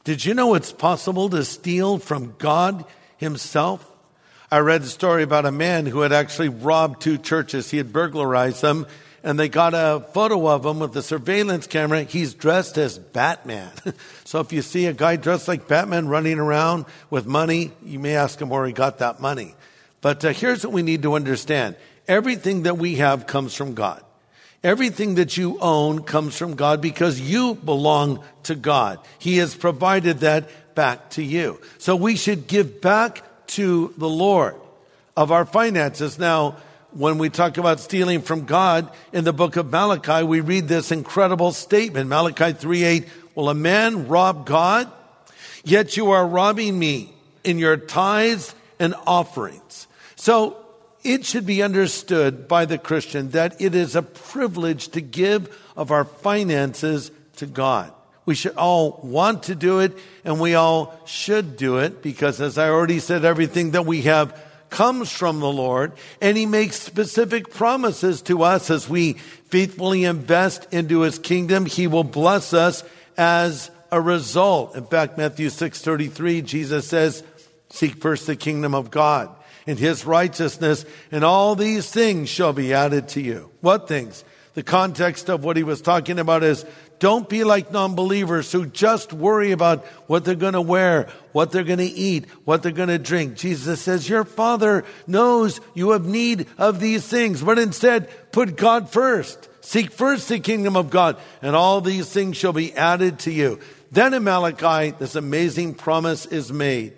Did 0.05 0.25
you 0.25 0.35
know 0.35 0.55
it's 0.55 0.71
possible 0.71 1.31
to 1.31 1.45
steal 1.45 1.99
from 1.99 2.35
God 2.39 2.85
Himself? 3.17 3.91
I 4.51 4.59
read 4.59 4.83
a 4.83 4.87
story 4.87 5.23
about 5.23 5.47
a 5.47 5.53
man 5.53 5.87
who 5.87 6.01
had 6.01 6.13
actually 6.13 6.51
robbed 6.51 7.01
two 7.01 7.19
churches. 7.19 7.71
He 7.71 7.79
had 7.79 7.93
burglarized 7.93 8.63
them, 8.63 8.87
and 9.23 9.39
they 9.39 9.49
got 9.49 9.73
a 9.75 10.05
photo 10.13 10.49
of 10.49 10.67
him 10.67 10.81
with 10.81 10.95
a 10.97 11.03
surveillance 11.03 11.67
camera. 11.67 12.03
He's 12.03 12.35
dressed 12.35 12.77
as 12.77 12.99
Batman. 12.99 13.73
so 14.25 14.41
if 14.41 14.53
you 14.53 14.63
see 14.63 14.87
a 14.87 14.93
guy 14.93 15.17
dressed 15.17 15.49
like 15.49 15.67
Batman 15.67 16.09
running 16.09 16.39
around 16.39 16.85
with 17.09 17.27
money, 17.27 17.73
you 17.85 17.99
may 17.99 18.17
ask 18.17 18.41
him 18.41 18.51
where 18.51 18.67
he 18.67 18.73
got 18.73 18.99
that 18.99 19.21
money. 19.21 19.55
But 20.03 20.25
uh, 20.25 20.33
here's 20.35 20.65
what 20.65 20.75
we 20.75 20.83
need 20.83 21.03
to 21.03 21.15
understand 21.15 21.77
everything 22.07 22.65
that 22.65 22.77
we 22.77 22.97
have 22.97 23.27
comes 23.27 23.55
from 23.55 23.75
God. 23.75 24.05
Everything 24.63 25.17
that 25.17 25.37
you 25.37 25.59
own 25.61 26.05
comes 26.05 26.39
from 26.39 26.55
God 26.55 26.81
because 26.81 27.21
you 27.21 27.55
belong 27.55 28.23
to 28.45 28.55
God. 28.55 28.99
He 29.19 29.39
has 29.39 29.55
provided 29.55 30.21
that 30.21 30.49
back 30.75 31.11
to 31.11 31.23
you. 31.23 31.61
So 31.79 31.97
we 31.97 32.17
should 32.17 32.47
give 32.47 32.81
back 32.81 33.23
to 33.49 33.95
the 33.97 34.09
Lord 34.09 34.57
of 35.17 35.31
our 35.31 35.45
finances. 35.45 36.19
Now, 36.19 36.57
when 36.93 37.19
we 37.19 37.29
talk 37.29 37.59
about 37.59 37.81
stealing 37.81 38.23
from 38.23 38.45
God 38.45 38.91
in 39.13 39.25
the 39.25 39.33
book 39.33 39.57
of 39.57 39.71
Malachi, 39.71 40.25
we 40.25 40.41
read 40.41 40.69
this 40.69 40.93
incredible 40.93 41.53
statement. 41.53 42.09
Malachi 42.09 42.53
3 42.53 42.85
8, 42.85 43.09
will 43.35 43.49
a 43.49 43.55
man 43.55 44.09
rob 44.09 44.47
God? 44.47 44.91
Yet 45.65 45.97
you 45.97 46.11
are 46.11 46.27
robbing 46.27 46.79
me 46.79 47.13
in 47.43 47.59
your 47.59 47.77
tithes 47.77 48.55
and 48.79 48.95
offerings. 49.07 49.87
So 50.17 50.57
it 51.03 51.25
should 51.25 51.47
be 51.47 51.63
understood 51.63 52.49
by 52.49 52.65
the 52.65 52.79
Christian 52.79 53.31
that 53.31 53.61
it 53.61 53.75
is 53.75 53.97
a 53.97 54.03
privilege 54.03 54.89
to 54.89 55.01
give 55.01 55.55
of 55.77 55.91
our 55.91 56.05
finances 56.05 57.11
to 57.37 57.47
God. 57.47 57.93
We 58.27 58.35
should 58.35 58.57
all 58.57 59.01
want 59.03 59.45
to 59.45 59.55
do 59.55 59.81
it 59.81 59.93
and 60.25 60.41
we 60.41 60.55
all 60.55 60.99
should 61.05 61.57
do 61.57 61.79
it 61.79 62.03
because 62.03 62.41
as 62.41 62.57
I 62.57 62.71
already 62.71 62.99
said, 62.99 63.25
everything 63.25 63.73
that 63.73 63.85
we 63.85 64.03
have 64.03 64.41
comes 64.71 65.13
from 65.13 65.41
the 65.41 65.53
Lord 65.53 65.93
and 66.21 66.37
he 66.37 66.47
makes 66.47 66.77
specific 66.77 67.51
promises 67.51 68.23
to 68.23 68.43
us 68.43 68.71
as 68.71 68.89
we 68.89 69.15
faithfully 69.15 70.05
invest 70.05 70.67
into 70.73 71.01
his 71.01 71.19
kingdom. 71.19 71.67
He 71.67 71.87
will 71.87 72.05
bless 72.05 72.55
us 72.55 72.83
as 73.17 73.71
a 73.93 74.01
result. 74.01 74.75
In 74.75 74.87
fact, 74.87 75.19
Matthew 75.19 75.49
6:33, 75.49 76.45
Jesus 76.45 76.89
says, 76.89 77.23
seek 77.71 77.97
first 77.97 78.27
the 78.27 78.37
kingdom 78.37 78.75
of 78.75 78.91
God 78.91 79.29
and 79.67 79.79
his 79.79 80.07
righteousness 80.07 80.85
and 81.13 81.25
all 81.25 81.55
these 81.55 81.91
things 81.91 82.29
shall 82.29 82.53
be 82.53 82.73
added 82.73 83.09
to 83.09 83.21
you. 83.21 83.51
What 83.61 83.87
things? 83.87 84.25
The 84.55 84.63
context 84.63 85.29
of 85.29 85.43
what 85.43 85.57
he 85.57 85.65
was 85.65 85.83
talking 85.83 86.19
about 86.19 86.45
is 86.45 86.65
don't 86.99 87.29
be 87.29 87.45
like 87.45 87.73
non-believers 87.73 88.51
who 88.51 88.67
just 88.67 89.13
worry 89.13 89.53
about 89.53 89.85
what 90.07 90.25
they're 90.25 90.35
going 90.35 90.55
to 90.55 90.61
wear, 90.61 91.09
what 91.33 91.51
they're 91.51 91.65
going 91.65 91.79
to 91.79 91.85
eat, 91.85 92.27
what 92.45 92.63
they're 92.63 92.73
going 92.73 92.89
to 92.89 92.99
drink. 92.99 93.37
Jesus 93.37 93.81
says, 93.81 94.09
your 94.09 94.25
father 94.25 94.85
knows 95.07 95.61
you 95.75 95.91
have 95.91 96.07
need 96.07 96.47
of 96.57 96.81
these 96.81 97.07
things, 97.07 97.43
but 97.43 97.59
instead 97.59 98.09
put 98.33 98.57
God 98.57 98.91
first. 98.91 99.49
Seek 99.61 99.91
first 99.91 100.29
the 100.29 100.41
kingdom 100.41 100.77
of 100.77 100.91
God 100.91 101.17
and 101.43 101.57
all 101.57 101.81
these 101.81 102.09
things 102.11 102.37
shall 102.37 102.53
be 102.53 102.73
added 102.75 103.19
to 103.21 103.31
you. 103.31 103.61
Then 103.91 104.15
in 104.15 104.25
Malachi, 104.25 104.91
this 104.99 105.15
amazing 105.15 105.75
promise 105.75 106.27
is 106.27 106.53
made 106.53 106.95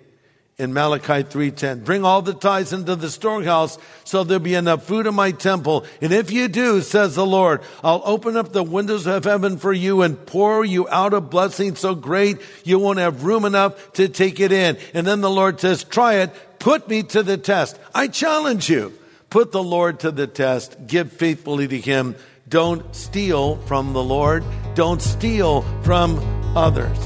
in 0.57 0.73
Malachi 0.73 1.23
3:10. 1.23 1.83
Bring 1.83 2.03
all 2.03 2.23
the 2.23 2.33
tithes 2.33 2.73
into 2.73 2.95
the 2.95 3.11
storehouse 3.11 3.77
so 4.03 4.23
there'll 4.23 4.43
be 4.43 4.55
enough 4.55 4.83
food 4.83 5.05
in 5.05 5.13
my 5.13 5.29
temple. 5.29 5.85
And 6.01 6.11
if 6.11 6.31
you 6.31 6.47
do, 6.47 6.81
says 6.81 7.13
the 7.13 7.25
Lord, 7.25 7.61
I'll 7.83 8.01
open 8.03 8.35
up 8.35 8.53
the 8.53 8.63
windows 8.63 9.05
of 9.05 9.25
heaven 9.25 9.57
for 9.57 9.71
you 9.71 10.01
and 10.01 10.25
pour 10.25 10.65
you 10.65 10.89
out 10.89 11.13
a 11.13 11.21
blessing 11.21 11.75
so 11.75 11.93
great 11.93 12.39
you 12.63 12.79
won't 12.79 12.97
have 12.97 13.23
room 13.23 13.45
enough 13.45 13.93
to 13.93 14.07
take 14.07 14.39
it 14.39 14.51
in. 14.51 14.77
And 14.95 15.05
then 15.05 15.21
the 15.21 15.29
Lord 15.29 15.59
says, 15.59 15.83
try 15.83 16.15
it, 16.15 16.31
put 16.57 16.89
me 16.89 17.03
to 17.03 17.21
the 17.21 17.37
test. 17.37 17.77
I 17.93 18.07
challenge 18.07 18.67
you. 18.67 18.97
Put 19.29 19.51
the 19.51 19.63
Lord 19.63 19.99
to 19.99 20.11
the 20.11 20.25
test. 20.25 20.87
Give 20.87 21.11
faithfully 21.11 21.67
to 21.67 21.79
him. 21.79 22.15
Don't 22.49 22.95
steal 22.95 23.57
from 23.67 23.93
the 23.93 24.03
Lord. 24.03 24.43
Don't 24.73 25.01
steal 25.01 25.63
from 25.83 26.17
others. 26.55 26.97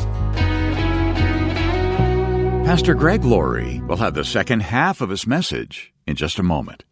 Pastor 2.63 2.94
Greg 2.94 3.25
Laurie 3.25 3.82
will 3.82 3.98
have 3.98 4.13
the 4.13 4.24
second 4.24 4.62
half 4.62 5.01
of 5.01 5.10
his 5.10 5.25
message 5.25 5.91
in 6.06 6.15
just 6.15 6.38
a 6.38 6.44
moment. 6.44 6.86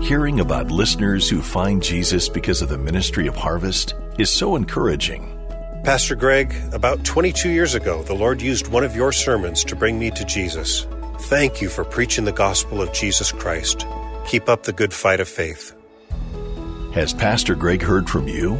Hearing 0.00 0.38
about 0.38 0.70
listeners 0.70 1.28
who 1.28 1.42
find 1.42 1.82
Jesus 1.82 2.28
because 2.28 2.62
of 2.62 2.68
the 2.68 2.78
ministry 2.78 3.26
of 3.26 3.36
Harvest 3.36 3.94
is 4.18 4.30
so 4.30 4.54
encouraging. 4.54 5.36
Pastor 5.84 6.14
Greg, 6.14 6.54
about 6.72 7.04
22 7.04 7.50
years 7.50 7.74
ago, 7.74 8.04
the 8.04 8.14
Lord 8.14 8.40
used 8.40 8.68
one 8.68 8.84
of 8.84 8.94
your 8.94 9.10
sermons 9.10 9.64
to 9.64 9.76
bring 9.76 9.98
me 9.98 10.12
to 10.12 10.24
Jesus. 10.24 10.86
Thank 11.22 11.60
you 11.60 11.68
for 11.68 11.84
preaching 11.84 12.24
the 12.24 12.32
gospel 12.32 12.80
of 12.80 12.92
Jesus 12.92 13.32
Christ. 13.32 13.84
Keep 14.26 14.48
up 14.48 14.62
the 14.62 14.72
good 14.72 14.94
fight 14.94 15.18
of 15.20 15.28
faith. 15.28 15.74
Has 16.94 17.12
Pastor 17.12 17.56
Greg 17.56 17.82
heard 17.82 18.08
from 18.08 18.28
you? 18.28 18.54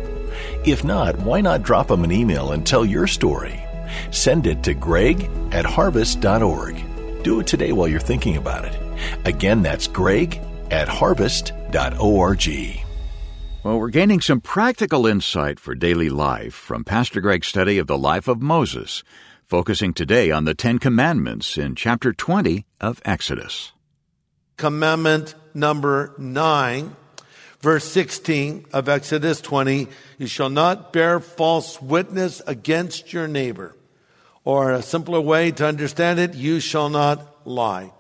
If 0.66 0.82
not, 0.82 1.16
why 1.20 1.40
not 1.40 1.62
drop 1.62 1.90
him 1.90 2.02
an 2.02 2.12
email 2.12 2.50
and 2.52 2.66
tell 2.66 2.84
your 2.84 3.06
story? 3.06 3.64
Send 4.10 4.46
it 4.46 4.62
to 4.64 4.74
greg 4.74 5.30
at 5.52 5.64
harvest.org. 5.64 7.22
Do 7.22 7.40
it 7.40 7.46
today 7.46 7.72
while 7.72 7.88
you're 7.88 8.00
thinking 8.00 8.36
about 8.36 8.64
it. 8.64 8.78
Again, 9.24 9.62
that's 9.62 9.86
greg 9.86 10.40
at 10.70 10.88
harvest.org. 10.88 12.48
Well, 13.64 13.80
we're 13.80 13.90
gaining 13.90 14.20
some 14.20 14.40
practical 14.40 15.06
insight 15.06 15.58
for 15.58 15.74
daily 15.74 16.08
life 16.08 16.54
from 16.54 16.84
Pastor 16.84 17.20
Greg's 17.20 17.48
study 17.48 17.78
of 17.78 17.86
the 17.86 17.98
life 17.98 18.28
of 18.28 18.40
Moses, 18.40 19.02
focusing 19.44 19.92
today 19.92 20.30
on 20.30 20.44
the 20.44 20.54
Ten 20.54 20.78
Commandments 20.78 21.58
in 21.58 21.74
chapter 21.74 22.12
20 22.12 22.64
of 22.80 23.02
Exodus. 23.04 23.72
Commandment 24.56 25.34
number 25.54 26.14
nine, 26.18 26.94
verse 27.60 27.84
16 27.84 28.66
of 28.72 28.88
Exodus 28.88 29.40
20, 29.40 29.88
you 30.18 30.26
shall 30.26 30.50
not 30.50 30.92
bear 30.92 31.18
false 31.20 31.82
witness 31.82 32.40
against 32.46 33.12
your 33.12 33.26
neighbor. 33.26 33.74
Or 34.44 34.72
a 34.72 34.82
simpler 34.82 35.20
way 35.20 35.50
to 35.52 35.66
understand 35.66 36.18
it, 36.18 36.34
you 36.34 36.60
shall 36.60 36.88
not 36.88 37.46
lie. 37.46 37.92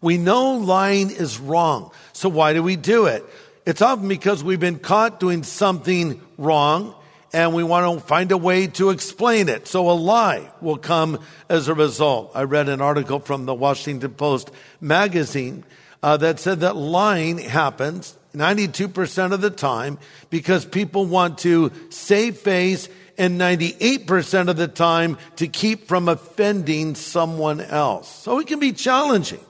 We 0.00 0.18
know 0.18 0.52
lying 0.52 1.10
is 1.10 1.38
wrong. 1.38 1.90
So 2.12 2.28
why 2.28 2.52
do 2.52 2.62
we 2.62 2.76
do 2.76 3.06
it? 3.06 3.24
It's 3.66 3.82
often 3.82 4.08
because 4.08 4.44
we've 4.44 4.60
been 4.60 4.78
caught 4.78 5.20
doing 5.20 5.42
something 5.42 6.20
wrong 6.38 6.94
and 7.32 7.54
we 7.54 7.62
want 7.62 8.00
to 8.00 8.06
find 8.06 8.32
a 8.32 8.36
way 8.36 8.66
to 8.68 8.90
explain 8.90 9.48
it. 9.48 9.66
So 9.66 9.90
a 9.90 9.92
lie 9.92 10.50
will 10.60 10.78
come 10.78 11.20
as 11.48 11.68
a 11.68 11.74
result. 11.74 12.32
I 12.34 12.44
read 12.44 12.68
an 12.68 12.80
article 12.80 13.20
from 13.20 13.44
the 13.44 13.54
Washington 13.54 14.12
Post 14.14 14.50
magazine 14.80 15.64
uh, 16.02 16.16
that 16.18 16.40
said 16.40 16.60
that 16.60 16.76
lying 16.76 17.38
happens 17.38 18.16
92% 18.34 19.32
of 19.32 19.40
the 19.40 19.50
time 19.50 19.98
because 20.30 20.64
people 20.64 21.06
want 21.06 21.38
to 21.38 21.72
save 21.90 22.38
face 22.38 22.88
and 23.18 23.40
98% 23.40 24.48
of 24.48 24.56
the 24.56 24.68
time 24.68 25.18
to 25.36 25.48
keep 25.48 25.88
from 25.88 26.08
offending 26.08 26.94
someone 26.94 27.60
else. 27.60 28.08
So 28.08 28.38
it 28.38 28.46
can 28.46 28.60
be 28.60 28.72
challenging. 28.72 29.40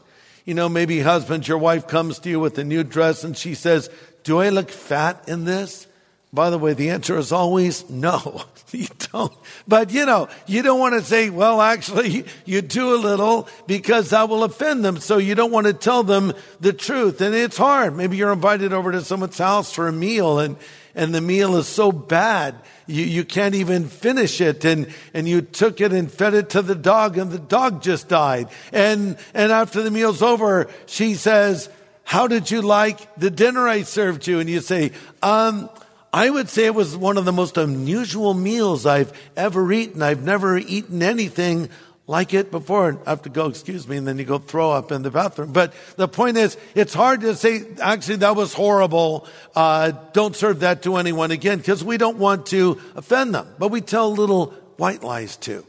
You 0.45 0.55
know, 0.55 0.69
maybe 0.69 1.01
husband, 1.01 1.47
your 1.47 1.59
wife 1.59 1.87
comes 1.87 2.19
to 2.21 2.31
you 2.31 2.41
with 2.41 2.59
a 2.59 2.65
new 2.65 2.83
dress 2.83 3.23
and 3.23 3.37
she 3.37 3.55
says, 3.55 3.91
do 4.25 4.39
I 4.39 4.49
look 4.49 4.71
fat 4.71 5.29
in 5.29 5.45
this? 5.45 5.87
By 6.33 6.51
the 6.51 6.59
way, 6.59 6.75
the 6.75 6.91
answer 6.91 7.17
is 7.17 7.33
always 7.33 7.89
no. 7.89 8.43
You 8.71 8.87
don't. 9.13 9.33
But 9.67 9.93
you 9.93 10.05
know, 10.05 10.29
you 10.47 10.61
don't 10.61 10.79
want 10.79 10.93
to 10.93 11.01
say, 11.01 11.31
well, 11.31 11.63
actually, 11.63 12.27
you 12.45 12.61
do 12.61 12.95
a 12.95 13.01
little 13.01 13.49
because 13.67 14.11
that 14.11 14.29
will 14.29 14.45
offend 14.45 14.85
them. 14.85 14.99
So 14.99 15.17
you 15.17 15.35
don't 15.35 15.51
want 15.51 15.69
to 15.69 15.73
tell 15.73 16.03
them 16.03 16.35
the 16.61 16.75
truth. 16.75 17.23
And 17.23 17.35
it's 17.35 17.57
hard. 17.57 17.97
Maybe 17.97 18.19
you're 18.19 18.31
invited 18.31 18.75
over 18.75 18.93
to 18.93 19.01
someone's 19.01 19.39
house 19.39 19.73
for 19.73 19.89
a 19.89 19.93
meal 19.93 20.39
and, 20.39 20.59
and 20.99 21.15
the 21.15 21.21
meal 21.21 21.57
is 21.57 21.69
so 21.69 21.93
bad, 21.93 22.57
you, 22.87 23.05
you 23.05 23.25
can't 23.25 23.55
even 23.55 23.87
finish 23.89 24.41
it. 24.41 24.65
And, 24.65 24.93
and 25.15 25.29
you 25.29 25.41
took 25.41 25.81
it 25.81 25.93
and 25.93 26.11
fed 26.11 26.35
it 26.35 26.51
to 26.51 26.63
the 26.63 26.75
dog 26.75 27.17
and 27.17 27.31
the 27.31 27.39
dog 27.39 27.83
just 27.83 28.09
died. 28.09 28.49
And, 28.73 29.17
and 29.33 29.53
after 29.53 29.83
the 29.83 29.93
meal's 29.93 30.23
over, 30.23 30.69
she 30.87 31.15
says, 31.15 31.71
how 32.03 32.27
did 32.27 32.51
you 32.51 32.63
like 32.63 33.15
the 33.17 33.31
dinner 33.31 33.69
I 33.69 33.83
served 33.83 34.27
you? 34.27 34.41
And 34.41 34.51
you 34.51 34.61
say, 34.61 34.93
um, 35.23 35.71
I 36.13 36.31
would 36.31 36.49
say 36.49 36.65
it 36.65 36.75
was 36.75 36.97
one 36.97 37.17
of 37.17 37.27
the 37.27 37.33
most 37.33 37.59
unusual 37.59 38.35
meals 38.35 38.85
I've 38.85 39.13
ever 39.37 39.71
eaten. 39.73 40.03
I've 40.03 40.25
never 40.25 40.59
eaten 40.59 41.03
anything 41.03 41.69
like 42.09 42.33
it 42.33 42.51
before 42.51 42.89
and 42.89 42.99
have 43.07 43.23
to 43.23 43.29
go, 43.29 43.47
excuse 43.47 43.87
me, 43.87 43.99
and 43.99 44.09
then 44.09 44.19
you 44.19 44.25
go 44.25 44.39
throw 44.39 44.73
up 44.73 44.91
in 44.91 45.03
the 45.03 45.11
bathroom. 45.11 45.53
But 45.53 45.75
the 45.97 46.09
point 46.09 46.39
is, 46.39 46.57
it's 46.75 46.95
hard 46.95 47.21
to 47.21 47.37
say, 47.37 47.63
actually, 47.81 48.17
that 48.17 48.35
was 48.35 48.55
horrible. 48.55 49.29
Uh, 49.55 49.93
don't 50.15 50.35
serve 50.35 50.61
that 50.61 50.83
to 50.83 50.97
anyone 50.97 51.31
again 51.31 51.59
because 51.59 51.85
we 51.85 51.99
don't 51.99 52.17
want 52.17 52.47
to 52.47 52.81
offend 52.97 53.35
them. 53.35 53.47
But 53.59 53.69
we 53.69 53.83
tell 53.83 54.11
little 54.11 54.47
white 54.79 55.05
lies 55.05 55.37
too. 55.37 55.67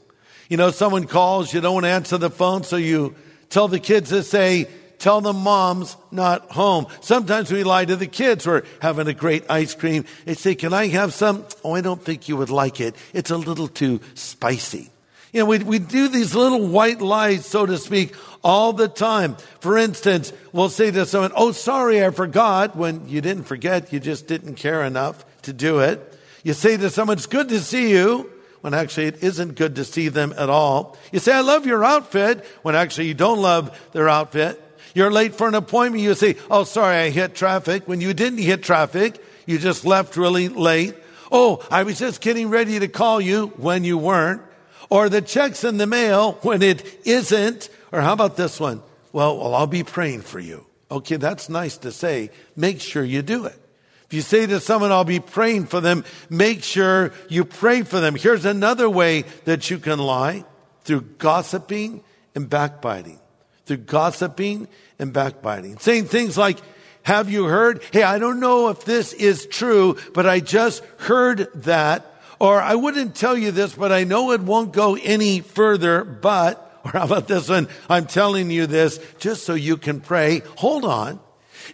You 0.48 0.56
know, 0.56 0.72
someone 0.72 1.08
calls, 1.08 1.54
you 1.54 1.60
don't 1.60 1.86
answer 1.86 2.18
the 2.18 2.30
phone, 2.30 2.64
so 2.64 2.78
you 2.78 3.16
tell 3.50 3.68
the 3.68 3.80
kids 3.80 4.10
to 4.10 4.24
say, 4.24 4.68
tell 4.98 5.20
them 5.20 5.38
mom's 5.38 5.98
not 6.10 6.52
home. 6.52 6.88
Sometimes 7.02 7.52
we 7.52 7.66
lie 7.66 7.84
to 7.84 7.98
the 7.98 8.08
kids. 8.08 8.48
We're 8.48 8.64
having 8.82 9.08
a 9.08 9.14
great 9.14 9.44
ice 9.50 9.76
cream. 9.76 10.06
They 10.24 10.36
say, 10.36 10.56
can 10.56 10.74
I 10.74 10.88
have 10.88 11.14
some? 11.14 11.46
Oh, 11.66 11.76
I 11.76 11.82
don't 11.82 12.02
think 12.02 12.30
you 12.30 12.38
would 12.38 12.50
like 12.50 12.80
it. 12.80 12.96
It's 13.14 13.30
a 13.30 13.38
little 13.38 13.68
too 13.68 14.00
spicy. 14.14 14.90
You 15.32 15.42
know, 15.42 15.46
we, 15.46 15.60
we 15.60 15.80
do 15.80 16.08
these 16.08 16.34
little 16.34 16.68
white 16.68 17.02
lies, 17.02 17.46
so 17.46 17.66
to 17.66 17.78
speak, 17.78 18.16
all 18.44 18.74
the 18.74 18.88
time. 18.88 19.38
For 19.60 19.78
instance, 19.78 20.34
we'll 20.54 20.70
say 20.70 20.92
to 20.92 21.06
someone, 21.06 21.32
Oh, 21.36 21.52
sorry, 21.52 22.04
I 22.04 22.10
forgot 22.10 22.76
when 22.76 23.08
you 23.08 23.22
didn't 23.22 23.44
forget. 23.44 23.94
You 23.94 24.00
just 24.00 24.28
didn't 24.28 24.56
care 24.56 24.84
enough 24.84 25.24
to 25.44 25.54
do 25.54 25.80
it. 25.80 26.18
You 26.44 26.54
say 26.54 26.78
to 26.78 26.90
someone, 26.90 27.18
It's 27.18 27.28
good 27.28 27.50
to 27.50 27.60
see 27.60 27.92
you 27.92 28.32
when 28.62 28.74
actually 28.74 29.06
it 29.06 29.24
isn't 29.24 29.56
good 29.56 29.76
to 29.76 29.86
see 29.86 30.10
them 30.10 30.34
at 30.38 30.50
all. 30.50 30.98
You 31.12 31.20
say, 31.20 31.34
I 31.34 31.42
love 31.42 31.66
your 31.66 31.84
outfit 31.84 32.46
when 32.64 32.76
actually 32.76 33.08
you 33.08 33.14
don't 33.14 33.40
love 33.40 33.78
their 33.94 34.10
outfit. 34.10 34.62
You're 34.96 35.12
late 35.12 35.36
for 35.36 35.48
an 35.48 35.56
appointment. 35.56 36.04
You 36.04 36.16
say, 36.16 36.38
Oh, 36.50 36.64
sorry, 36.64 36.98
I 36.98 37.10
hit 37.10 37.36
traffic 37.36 37.88
when 37.88 38.02
you 38.02 38.14
didn't 38.14 38.40
hit 38.40 38.64
traffic. 38.64 39.24
You 39.46 39.60
just 39.60 39.86
left 39.86 40.18
really 40.18 40.50
late. 40.50 40.96
Oh, 41.32 41.64
I 41.70 41.84
was 41.84 42.00
just 42.00 42.22
getting 42.22 42.50
ready 42.50 42.80
to 42.80 42.88
call 42.88 43.22
you 43.22 43.48
when 43.58 43.84
you 43.84 43.98
weren't 43.98 44.42
or 44.90 45.10
the 45.10 45.22
check's 45.22 45.64
in 45.64 45.78
the 45.78 45.88
mail 45.88 46.34
when 46.42 46.62
it 46.62 46.84
isn't. 47.06 47.70
Or 47.92 48.02
how 48.02 48.14
about 48.14 48.38
this 48.38 48.60
one? 48.60 48.82
Well, 49.12 49.38
well, 49.38 49.56
I'll 49.56 49.68
be 49.68 49.84
praying 49.84 50.22
for 50.22 50.40
you. 50.40 50.66
Okay, 50.92 51.18
that's 51.18 51.50
nice 51.50 51.78
to 51.78 51.92
say. 51.92 52.32
Make 52.56 52.82
sure 52.82 53.04
you 53.04 53.22
do 53.22 53.46
it. 53.46 53.60
If 54.06 54.14
you 54.14 54.22
say 54.22 54.48
to 54.48 54.60
someone, 54.60 54.92
I'll 54.92 55.04
be 55.04 55.20
praying 55.20 55.68
for 55.68 55.82
them, 55.82 56.04
make 56.32 56.64
sure 56.64 57.14
you 57.28 57.46
pray 57.46 57.84
for 57.84 58.00
them. 58.00 58.16
Here's 58.16 58.46
another 58.46 58.90
way 58.90 59.24
that 59.46 59.70
you 59.70 59.78
can 59.78 60.00
lie 60.00 60.46
through 60.84 61.02
gossiping 61.20 62.04
and 62.34 62.50
backbiting. 62.50 63.20
Through 63.66 63.78
gossiping 63.78 64.68
and 64.98 65.14
backbiting. 65.14 65.78
Saying 65.78 66.06
things 66.06 66.40
like, 66.40 66.58
have 67.04 67.30
you 67.30 67.46
heard? 67.46 67.84
Hey, 67.92 68.02
I 68.02 68.18
don't 68.18 68.40
know 68.40 68.70
if 68.70 68.84
this 68.84 69.14
is 69.14 69.46
true, 69.46 69.98
but 70.16 70.26
I 70.26 70.40
just 70.40 70.84
heard 70.98 71.48
that. 71.64 72.09
Or 72.40 72.62
I 72.62 72.76
wouldn't 72.76 73.16
tell 73.16 73.38
you 73.38 73.52
this, 73.52 73.76
but 73.76 73.92
I 73.92 74.06
know 74.06 74.32
it 74.32 74.42
won't 74.42 74.72
go 74.72 74.96
any 74.96 75.42
further, 75.42 76.04
but, 76.04 76.82
or 76.86 76.92
how 76.92 77.06
about 77.06 77.28
this 77.28 77.50
one? 77.50 77.68
I'm 77.90 78.06
telling 78.06 78.50
you 78.50 78.66
this 78.66 79.00
just 79.20 79.44
so 79.44 79.54
you 79.54 79.78
can 79.78 80.00
pray. 80.00 80.42
Hold 80.58 80.86
on. 80.86 81.20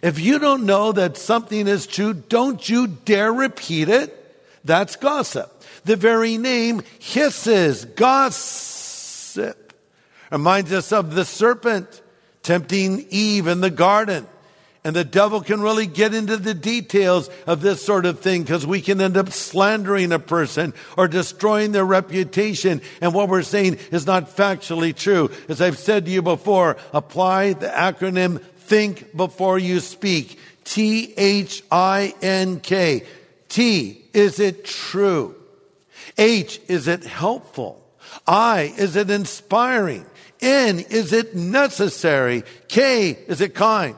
If 0.02 0.18
you 0.18 0.38
don't 0.38 0.66
know 0.66 0.92
that 0.92 1.16
something 1.16 1.66
is 1.66 1.86
true, 1.86 2.12
don't 2.12 2.68
you 2.68 2.86
dare 2.86 3.32
repeat 3.32 3.88
it. 3.88 4.12
That's 4.64 4.96
gossip. 4.96 5.52
The 5.84 5.96
very 5.96 6.36
name 6.36 6.82
hisses, 6.98 7.84
gossip. 7.84 9.72
Reminds 10.30 10.72
us 10.72 10.92
of 10.92 11.14
the 11.14 11.24
serpent 11.24 12.02
tempting 12.42 13.06
Eve 13.10 13.46
in 13.46 13.60
the 13.60 13.70
garden. 13.70 14.26
And 14.86 14.94
the 14.94 15.02
devil 15.02 15.40
can 15.40 15.60
really 15.62 15.88
get 15.88 16.14
into 16.14 16.36
the 16.36 16.54
details 16.54 17.28
of 17.44 17.60
this 17.60 17.84
sort 17.84 18.06
of 18.06 18.20
thing 18.20 18.44
because 18.44 18.64
we 18.64 18.80
can 18.80 19.00
end 19.00 19.16
up 19.16 19.32
slandering 19.32 20.12
a 20.12 20.20
person 20.20 20.74
or 20.96 21.08
destroying 21.08 21.72
their 21.72 21.84
reputation. 21.84 22.80
And 23.00 23.12
what 23.12 23.28
we're 23.28 23.42
saying 23.42 23.78
is 23.90 24.06
not 24.06 24.36
factually 24.36 24.94
true. 24.94 25.32
As 25.48 25.60
I've 25.60 25.76
said 25.76 26.04
to 26.04 26.12
you 26.12 26.22
before, 26.22 26.76
apply 26.92 27.54
the 27.54 27.66
acronym 27.66 28.40
think 28.40 29.16
before 29.16 29.58
you 29.58 29.80
speak. 29.80 30.38
T-H-I-N-K. 30.62 31.02
T, 33.48 34.04
is 34.12 34.38
it 34.38 34.64
true? 34.64 35.34
H, 36.16 36.60
is 36.68 36.86
it 36.86 37.02
helpful? 37.02 37.84
I, 38.24 38.72
is 38.78 38.94
it 38.94 39.10
inspiring? 39.10 40.06
N, 40.40 40.78
is 40.78 41.12
it 41.12 41.34
necessary? 41.34 42.44
K, 42.68 43.18
is 43.26 43.40
it 43.40 43.52
kind? 43.52 43.96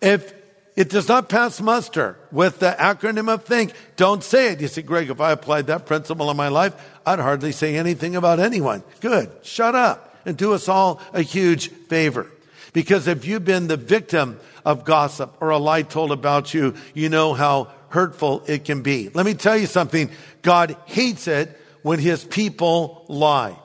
If 0.00 0.34
it 0.76 0.90
does 0.90 1.08
not 1.08 1.30
pass 1.30 1.60
muster 1.60 2.18
with 2.30 2.58
the 2.58 2.76
acronym 2.78 3.32
of 3.32 3.44
think, 3.44 3.72
don't 3.96 4.22
say 4.22 4.52
it. 4.52 4.60
You 4.60 4.68
say, 4.68 4.82
Greg, 4.82 5.08
if 5.08 5.20
I 5.20 5.32
applied 5.32 5.68
that 5.68 5.86
principle 5.86 6.30
in 6.30 6.36
my 6.36 6.48
life, 6.48 6.74
I'd 7.06 7.18
hardly 7.18 7.52
say 7.52 7.76
anything 7.76 8.14
about 8.14 8.40
anyone. 8.40 8.82
Good. 9.00 9.30
Shut 9.42 9.74
up 9.74 10.18
and 10.26 10.36
do 10.36 10.52
us 10.52 10.68
all 10.68 11.00
a 11.14 11.22
huge 11.22 11.68
favor. 11.68 12.30
Because 12.74 13.06
if 13.08 13.24
you've 13.24 13.44
been 13.44 13.68
the 13.68 13.78
victim 13.78 14.38
of 14.66 14.84
gossip 14.84 15.34
or 15.40 15.48
a 15.48 15.56
lie 15.56 15.80
told 15.80 16.12
about 16.12 16.52
you, 16.52 16.74
you 16.92 17.08
know 17.08 17.32
how 17.32 17.72
hurtful 17.88 18.42
it 18.46 18.66
can 18.66 18.82
be. 18.82 19.08
Let 19.08 19.24
me 19.24 19.32
tell 19.32 19.56
you 19.56 19.66
something. 19.66 20.10
God 20.42 20.76
hates 20.84 21.26
it 21.26 21.58
when 21.80 22.00
his 22.00 22.22
people 22.22 23.06
lie. 23.08 23.56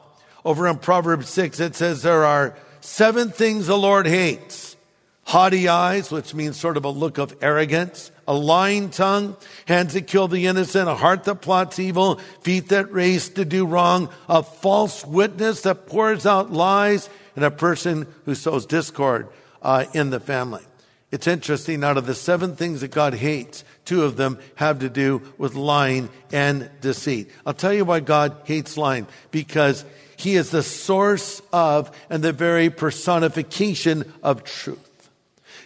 Over 0.46 0.68
in 0.68 0.78
Proverbs 0.78 1.28
6, 1.28 1.60
it 1.60 1.76
says 1.76 2.04
there 2.04 2.24
are 2.24 2.56
seven 2.80 3.32
things 3.32 3.68
the 3.68 3.78
Lord 3.78 4.08
hates 4.08 4.78
haughty 5.24 5.68
eyes, 5.68 6.12
which 6.12 6.34
means 6.34 6.60
sort 6.60 6.78
of 6.78 6.86
a 6.86 6.90
look 6.90 7.18
of 7.18 7.36
arrogance, 7.42 8.12
a 8.28 8.34
lying 8.34 8.90
tongue, 8.90 9.36
hands 9.66 9.94
that 9.94 10.08
kill 10.08 10.28
the 10.28 10.48
innocent, 10.48 10.90
a 10.90 10.96
heart 10.96 11.24
that 11.26 11.36
plots 11.36 11.80
evil, 11.80 12.16
feet 12.42 12.70
that 12.70 12.92
race 12.92 13.30
to 13.30 13.46
do 13.46 13.66
wrong, 13.66 14.10
a 14.28 14.44
false 14.44 15.06
witness 15.06 15.62
that 15.62 15.88
pours 15.88 16.26
out 16.26 16.52
lies, 16.52 17.10
and 17.36 17.46
a 17.46 17.52
person 17.52 18.08
who 18.26 18.36
sows 18.36 18.66
discord 18.66 19.28
uh, 19.62 19.86
in 19.94 20.10
the 20.10 20.20
family. 20.20 20.64
It's 21.12 21.28
interesting, 21.28 21.84
out 21.84 21.98
of 21.98 22.06
the 22.06 22.16
seven 22.16 22.56
things 22.56 22.82
that 22.82 22.92
God 22.92 23.14
hates, 23.14 23.66
two 23.84 24.04
of 24.04 24.16
them 24.16 24.40
have 24.56 24.80
to 24.80 24.90
do 24.90 25.22
with 25.38 25.56
lying 25.56 26.10
and 26.32 26.70
deceit. 26.80 27.30
I'll 27.46 27.54
tell 27.54 27.74
you 27.74 27.84
why 27.84 28.00
God 28.00 28.38
hates 28.46 28.78
lying, 28.78 29.08
because 29.30 29.84
he 30.16 30.36
is 30.36 30.52
the 30.52 30.64
source 30.64 31.42
of 31.52 31.96
and 32.10 32.24
the 32.24 32.32
very 32.32 32.70
personification 32.70 34.12
of 34.24 34.44
truth. 34.44 34.91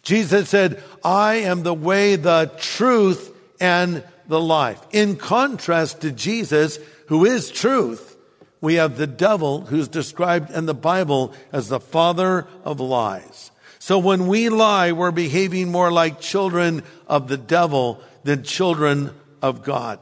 Jesus 0.05 0.49
said, 0.49 0.81
I 1.03 1.35
am 1.35 1.63
the 1.63 1.73
way, 1.73 2.15
the 2.15 2.51
truth, 2.57 3.35
and 3.59 4.03
the 4.27 4.39
life. 4.39 4.79
In 4.91 5.17
contrast 5.17 6.01
to 6.01 6.11
Jesus, 6.11 6.79
who 7.07 7.25
is 7.25 7.51
truth, 7.51 8.15
we 8.61 8.75
have 8.75 8.97
the 8.97 9.07
devil 9.07 9.61
who's 9.61 9.87
described 9.87 10.51
in 10.51 10.67
the 10.67 10.73
Bible 10.73 11.33
as 11.51 11.67
the 11.67 11.79
father 11.79 12.47
of 12.63 12.79
lies. 12.79 13.51
So 13.79 13.97
when 13.99 14.27
we 14.27 14.49
lie, 14.49 14.91
we're 14.91 15.11
behaving 15.11 15.71
more 15.71 15.91
like 15.91 16.21
children 16.21 16.83
of 17.07 17.27
the 17.27 17.37
devil 17.37 18.01
than 18.23 18.43
children 18.43 19.11
of 19.41 19.63
God. 19.63 19.99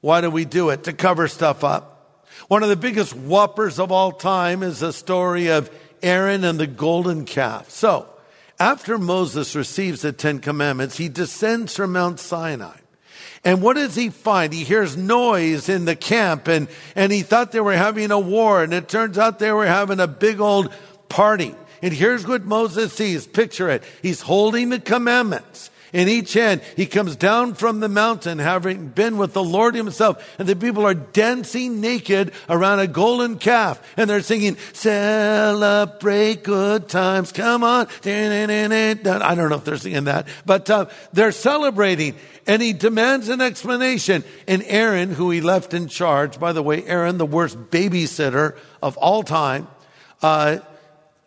Why 0.00 0.20
do 0.20 0.30
we 0.30 0.44
do 0.44 0.70
it? 0.70 0.84
To 0.84 0.92
cover 0.92 1.26
stuff 1.28 1.64
up. 1.64 2.24
One 2.48 2.62
of 2.62 2.68
the 2.68 2.76
biggest 2.76 3.14
whoppers 3.14 3.80
of 3.80 3.90
all 3.90 4.12
time 4.12 4.62
is 4.62 4.80
the 4.80 4.92
story 4.92 5.48
of 5.48 5.70
Aaron 6.02 6.44
and 6.44 6.60
the 6.60 6.66
golden 6.66 7.24
calf. 7.24 7.70
So, 7.70 8.08
after 8.58 8.98
Moses 8.98 9.54
receives 9.54 10.02
the 10.02 10.12
Ten 10.12 10.38
Commandments, 10.40 10.96
he 10.96 11.08
descends 11.08 11.76
from 11.76 11.92
Mount 11.92 12.20
Sinai. 12.20 12.76
And 13.44 13.62
what 13.62 13.76
does 13.76 13.94
he 13.94 14.10
find? 14.10 14.52
He 14.52 14.64
hears 14.64 14.96
noise 14.96 15.68
in 15.68 15.84
the 15.84 15.94
camp 15.94 16.48
and, 16.48 16.68
and 16.96 17.12
he 17.12 17.22
thought 17.22 17.52
they 17.52 17.60
were 17.60 17.76
having 17.76 18.10
a 18.10 18.18
war 18.18 18.62
and 18.62 18.74
it 18.74 18.88
turns 18.88 19.18
out 19.18 19.38
they 19.38 19.52
were 19.52 19.66
having 19.66 20.00
a 20.00 20.08
big 20.08 20.40
old 20.40 20.72
party. 21.08 21.54
And 21.80 21.92
here's 21.92 22.26
what 22.26 22.44
Moses 22.44 22.92
sees. 22.92 23.26
Picture 23.26 23.68
it. 23.68 23.84
He's 24.02 24.22
holding 24.22 24.70
the 24.70 24.80
commandments 24.80 25.70
in 25.96 26.08
each 26.08 26.34
hand. 26.34 26.60
He 26.76 26.84
comes 26.84 27.16
down 27.16 27.54
from 27.54 27.80
the 27.80 27.88
mountain, 27.88 28.38
having 28.38 28.88
been 28.88 29.16
with 29.16 29.32
the 29.32 29.42
Lord 29.42 29.74
himself. 29.74 30.36
And 30.38 30.46
the 30.46 30.54
people 30.54 30.84
are 30.84 30.92
dancing 30.92 31.80
naked 31.80 32.32
around 32.50 32.80
a 32.80 32.86
golden 32.86 33.38
calf. 33.38 33.82
And 33.96 34.10
they're 34.10 34.20
singing, 34.20 34.58
celebrate 34.74 36.44
good 36.44 36.90
times. 36.90 37.32
Come 37.32 37.64
on. 37.64 37.88
I 38.04 39.34
don't 39.34 39.48
know 39.48 39.56
if 39.56 39.64
they're 39.64 39.78
singing 39.78 40.04
that, 40.04 40.28
but 40.44 40.68
uh, 40.68 40.84
they're 41.14 41.32
celebrating. 41.32 42.14
And 42.46 42.60
he 42.60 42.74
demands 42.74 43.30
an 43.30 43.40
explanation. 43.40 44.22
And 44.46 44.62
Aaron, 44.66 45.08
who 45.14 45.30
he 45.30 45.40
left 45.40 45.72
in 45.72 45.88
charge, 45.88 46.38
by 46.38 46.52
the 46.52 46.62
way, 46.62 46.84
Aaron, 46.84 47.16
the 47.16 47.24
worst 47.24 47.56
babysitter 47.70 48.54
of 48.82 48.98
all 48.98 49.22
time, 49.22 49.66
uh, 50.22 50.58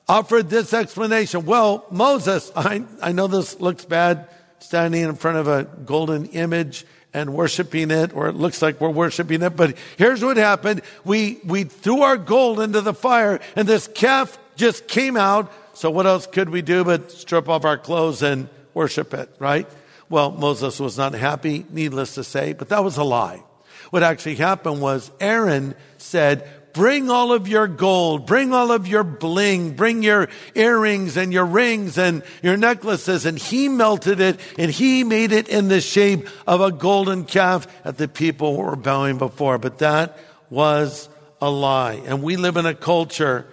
offered 0.07 0.51
this 0.51 0.75
explanation. 0.75 1.47
Well, 1.47 1.87
Moses, 1.89 2.51
I, 2.55 2.83
I 3.01 3.13
know 3.13 3.25
this 3.25 3.59
looks 3.59 3.83
bad 3.83 4.27
standing 4.59 5.03
in 5.03 5.15
front 5.15 5.37
of 5.37 5.47
a 5.47 5.63
golden 5.63 6.25
image 6.27 6.85
and 7.13 7.33
worshiping 7.33 7.91
it, 7.91 8.13
or 8.13 8.27
it 8.27 8.35
looks 8.35 8.61
like 8.61 8.79
we're 8.79 8.89
worshiping 8.89 9.41
it. 9.41 9.55
But 9.55 9.75
here's 9.97 10.23
what 10.23 10.37
happened. 10.37 10.81
We, 11.03 11.39
we 11.43 11.63
threw 11.63 12.03
our 12.03 12.17
gold 12.17 12.59
into 12.59 12.81
the 12.81 12.93
fire 12.93 13.39
and 13.55 13.67
this 13.67 13.87
calf 13.87 14.37
just 14.55 14.87
came 14.87 15.17
out. 15.17 15.51
So 15.73 15.89
what 15.89 16.05
else 16.05 16.27
could 16.27 16.49
we 16.49 16.61
do 16.61 16.83
but 16.83 17.11
strip 17.11 17.49
off 17.49 17.65
our 17.65 17.77
clothes 17.77 18.21
and 18.21 18.49
worship 18.73 19.13
it, 19.13 19.29
right? 19.39 19.67
Well, 20.09 20.31
Moses 20.31 20.79
was 20.79 20.97
not 20.97 21.13
happy, 21.13 21.65
needless 21.69 22.15
to 22.15 22.23
say, 22.23 22.53
but 22.53 22.69
that 22.69 22.83
was 22.83 22.97
a 22.97 23.03
lie. 23.03 23.43
What 23.89 24.03
actually 24.03 24.35
happened 24.35 24.81
was 24.81 25.09
Aaron 25.19 25.75
said, 25.97 26.47
bring 26.73 27.09
all 27.09 27.31
of 27.31 27.47
your 27.47 27.67
gold, 27.67 28.25
bring 28.25 28.53
all 28.53 28.71
of 28.71 28.87
your 28.87 29.03
bling, 29.03 29.73
bring 29.73 30.03
your 30.03 30.29
earrings 30.55 31.17
and 31.17 31.33
your 31.33 31.45
rings 31.45 31.97
and 31.97 32.23
your 32.41 32.57
necklaces. 32.57 33.25
And 33.25 33.37
he 33.37 33.69
melted 33.69 34.19
it 34.19 34.39
and 34.57 34.71
he 34.71 35.03
made 35.03 35.31
it 35.31 35.47
in 35.47 35.67
the 35.67 35.81
shape 35.81 36.27
of 36.47 36.61
a 36.61 36.71
golden 36.71 37.25
calf 37.25 37.67
that 37.83 37.97
the 37.97 38.07
people 38.07 38.55
were 38.55 38.75
bowing 38.75 39.17
before. 39.17 39.57
But 39.57 39.79
that 39.79 40.17
was 40.49 41.09
a 41.41 41.49
lie. 41.49 42.01
And 42.05 42.21
we 42.23 42.35
live 42.35 42.57
in 42.57 42.65
a 42.65 42.73
culture 42.73 43.47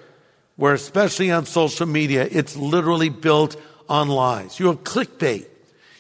where, 0.57 0.75
especially 0.75 1.31
on 1.31 1.47
social 1.47 1.87
media, 1.87 2.27
it's 2.31 2.57
literally 2.57 3.11
built 3.11 3.57
on 3.89 4.09
lies. 4.09 4.59
You 4.59 4.69
have 4.69 4.83
clickbait. 4.83 5.47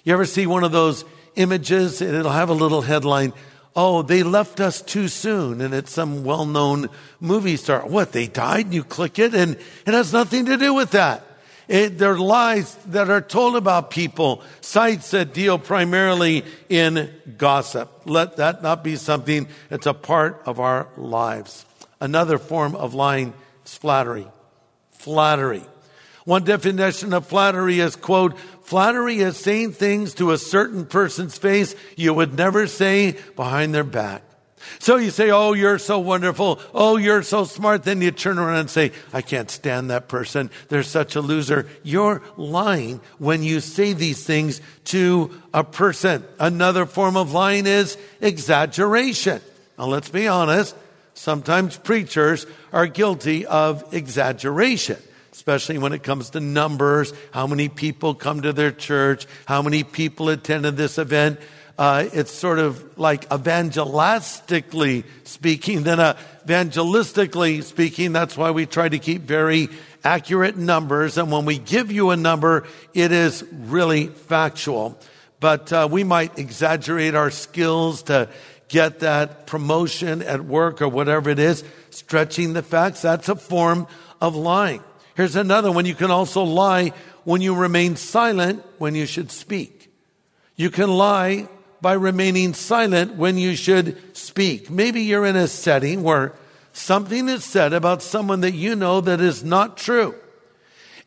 You 0.04 0.12
ever 0.12 0.24
see 0.24 0.46
one 0.46 0.64
of 0.64 0.72
those 0.72 1.04
images 1.36 2.00
it'll 2.00 2.30
have 2.30 2.48
a 2.48 2.54
little 2.54 2.82
headline, 2.82 3.32
Oh, 3.76 4.00
they 4.00 4.22
left 4.22 4.58
us 4.58 4.80
too 4.80 5.06
soon. 5.06 5.60
And 5.60 5.74
it's 5.74 5.92
some 5.92 6.24
well-known 6.24 6.88
movie 7.20 7.58
star. 7.58 7.86
What? 7.86 8.12
They 8.12 8.26
died? 8.26 8.72
You 8.72 8.82
click 8.82 9.18
it 9.18 9.34
and 9.34 9.56
it 9.86 9.92
has 9.92 10.12
nothing 10.14 10.46
to 10.46 10.56
do 10.56 10.72
with 10.72 10.92
that. 10.92 11.24
It, 11.68 11.98
they're 11.98 12.16
lies 12.16 12.74
that 12.86 13.10
are 13.10 13.20
told 13.20 13.56
about 13.56 13.90
people, 13.90 14.42
sites 14.60 15.10
that 15.10 15.34
deal 15.34 15.58
primarily 15.58 16.44
in 16.68 17.12
gossip. 17.36 17.90
Let 18.04 18.36
that 18.36 18.62
not 18.62 18.84
be 18.84 18.96
something 18.96 19.48
that's 19.68 19.86
a 19.86 19.94
part 19.94 20.42
of 20.46 20.60
our 20.60 20.86
lives. 20.96 21.66
Another 22.00 22.38
form 22.38 22.76
of 22.76 22.94
lying 22.94 23.34
is 23.64 23.74
flattery. 23.74 24.28
Flattery. 24.92 25.64
One 26.24 26.44
definition 26.44 27.12
of 27.12 27.26
flattery 27.26 27.80
is, 27.80 27.96
quote, 27.96 28.36
flattery 28.66 29.18
is 29.18 29.36
saying 29.36 29.72
things 29.72 30.14
to 30.14 30.32
a 30.32 30.38
certain 30.38 30.86
person's 30.86 31.38
face 31.38 31.74
you 31.96 32.12
would 32.12 32.36
never 32.36 32.66
say 32.66 33.16
behind 33.36 33.74
their 33.74 33.84
back. 33.84 34.22
So 34.80 34.96
you 34.96 35.10
say, 35.10 35.30
Oh, 35.30 35.52
you're 35.52 35.78
so 35.78 36.00
wonderful. 36.00 36.60
Oh, 36.74 36.96
you're 36.96 37.22
so 37.22 37.44
smart. 37.44 37.84
Then 37.84 38.02
you 38.02 38.10
turn 38.10 38.38
around 38.38 38.56
and 38.56 38.70
say, 38.70 38.90
I 39.12 39.22
can't 39.22 39.48
stand 39.48 39.90
that 39.90 40.08
person. 40.08 40.50
They're 40.68 40.82
such 40.82 41.14
a 41.14 41.20
loser. 41.20 41.68
You're 41.84 42.22
lying 42.36 43.00
when 43.18 43.44
you 43.44 43.60
say 43.60 43.92
these 43.92 44.24
things 44.24 44.60
to 44.86 45.30
a 45.54 45.62
person. 45.62 46.24
Another 46.40 46.86
form 46.86 47.16
of 47.16 47.32
lying 47.32 47.66
is 47.66 47.96
exaggeration. 48.20 49.40
Now 49.78 49.86
let's 49.86 50.08
be 50.08 50.26
honest. 50.26 50.74
Sometimes 51.14 51.78
preachers 51.78 52.46
are 52.72 52.86
guilty 52.88 53.46
of 53.46 53.94
exaggeration 53.94 54.98
especially 55.36 55.76
when 55.76 55.92
it 55.92 56.02
comes 56.02 56.30
to 56.30 56.40
numbers, 56.40 57.12
how 57.30 57.46
many 57.46 57.68
people 57.68 58.14
come 58.14 58.40
to 58.40 58.54
their 58.54 58.70
church, 58.70 59.26
how 59.44 59.60
many 59.60 59.84
people 59.84 60.30
attended 60.30 60.78
this 60.78 60.96
event. 60.96 61.38
Uh, 61.76 62.08
it's 62.14 62.32
sort 62.32 62.58
of 62.58 62.98
like 62.98 63.28
evangelistically 63.28 65.04
speaking 65.24 65.82
than 65.82 65.98
evangelistically 65.98 67.62
speaking. 67.62 68.12
That's 68.12 68.34
why 68.34 68.50
we 68.50 68.64
try 68.64 68.88
to 68.88 68.98
keep 68.98 69.22
very 69.22 69.68
accurate 70.02 70.56
numbers. 70.56 71.18
And 71.18 71.30
when 71.30 71.44
we 71.44 71.58
give 71.58 71.92
you 71.92 72.12
a 72.12 72.16
number, 72.16 72.64
it 72.94 73.12
is 73.12 73.44
really 73.52 74.06
factual. 74.06 74.98
But 75.38 75.70
uh, 75.70 75.86
we 75.90 76.02
might 76.02 76.38
exaggerate 76.38 77.14
our 77.14 77.30
skills 77.30 78.04
to 78.04 78.30
get 78.68 79.00
that 79.00 79.46
promotion 79.46 80.22
at 80.22 80.42
work 80.42 80.80
or 80.80 80.88
whatever 80.88 81.28
it 81.28 81.38
is, 81.38 81.62
stretching 81.90 82.54
the 82.54 82.62
facts. 82.62 83.02
That's 83.02 83.28
a 83.28 83.36
form 83.36 83.86
of 84.18 84.34
lying. 84.34 84.82
Here's 85.16 85.36
another 85.36 85.72
one. 85.72 85.86
You 85.86 85.94
can 85.94 86.10
also 86.10 86.42
lie 86.42 86.92
when 87.24 87.40
you 87.40 87.54
remain 87.54 87.96
silent 87.96 88.62
when 88.78 88.94
you 88.94 89.06
should 89.06 89.30
speak. 89.30 89.90
You 90.56 90.70
can 90.70 90.90
lie 90.90 91.48
by 91.80 91.94
remaining 91.94 92.54
silent 92.54 93.16
when 93.16 93.38
you 93.38 93.56
should 93.56 94.16
speak. 94.16 94.70
Maybe 94.70 95.02
you're 95.02 95.26
in 95.26 95.36
a 95.36 95.48
setting 95.48 96.02
where 96.02 96.34
something 96.72 97.28
is 97.28 97.44
said 97.44 97.72
about 97.72 98.02
someone 98.02 98.42
that 98.42 98.52
you 98.52 98.76
know 98.76 99.00
that 99.00 99.20
is 99.20 99.42
not 99.42 99.78
true 99.78 100.14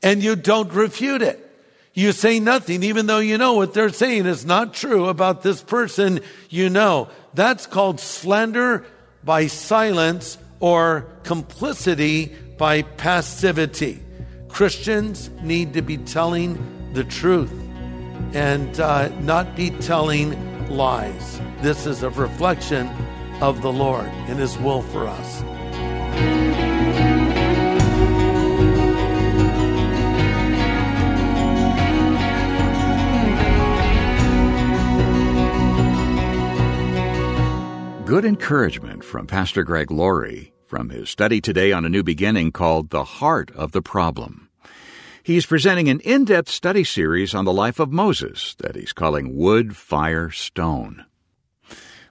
and 0.01 0.23
you 0.23 0.35
don't 0.35 0.71
refute 0.73 1.21
it. 1.21 1.45
You 1.93 2.11
say 2.11 2.39
nothing 2.39 2.81
even 2.83 3.05
though 3.05 3.19
you 3.19 3.37
know 3.37 3.53
what 3.53 3.73
they're 3.73 3.89
saying 3.89 4.25
is 4.25 4.45
not 4.45 4.73
true 4.73 5.07
about 5.07 5.43
this 5.43 5.61
person 5.61 6.21
you 6.49 6.69
know. 6.69 7.09
That's 7.33 7.67
called 7.67 7.99
slander 7.99 8.85
by 9.23 9.47
silence 9.47 10.37
or 10.59 11.05
complicity 11.23 12.35
by 12.59 12.81
passivity. 12.81 14.03
Christians 14.49 15.29
need 15.41 15.73
to 15.73 15.81
be 15.81 15.97
telling 15.97 16.91
the 16.93 17.05
truth 17.05 17.53
and 18.33 18.79
uh, 18.81 19.07
not 19.21 19.55
be 19.55 19.69
telling 19.69 20.67
lies. 20.69 21.39
This 21.61 21.85
is 21.85 22.03
a 22.03 22.09
reflection 22.09 22.87
of 23.41 23.61
the 23.61 23.71
Lord 23.71 24.05
and 24.27 24.37
His 24.37 24.57
will 24.57 24.81
for 24.81 25.07
us. 25.07 25.41
Good 38.05 38.25
encouragement 38.25 39.05
from 39.05 39.27
Pastor 39.27 39.63
Greg 39.63 39.91
Laurie 39.91 40.51
from 40.69 40.89
his 40.89 41.09
study 41.09 41.41
today 41.41 41.71
on 41.71 41.83
a 41.83 41.89
new 41.89 42.03
beginning 42.03 42.51
called 42.51 42.91
The 42.91 43.03
Heart 43.03 43.49
of 43.55 43.71
the 43.71 43.81
Problem. 43.81 44.49
He's 45.23 45.47
presenting 45.47 45.89
an 45.89 45.99
in 46.01 46.25
depth 46.25 46.47
study 46.47 46.83
series 46.83 47.33
on 47.33 47.43
the 47.43 47.51
life 47.51 47.79
of 47.79 47.91
Moses 47.91 48.55
that 48.59 48.75
he's 48.75 48.93
calling 48.93 49.35
Wood, 49.35 49.75
Fire, 49.75 50.29
Stone. 50.29 51.05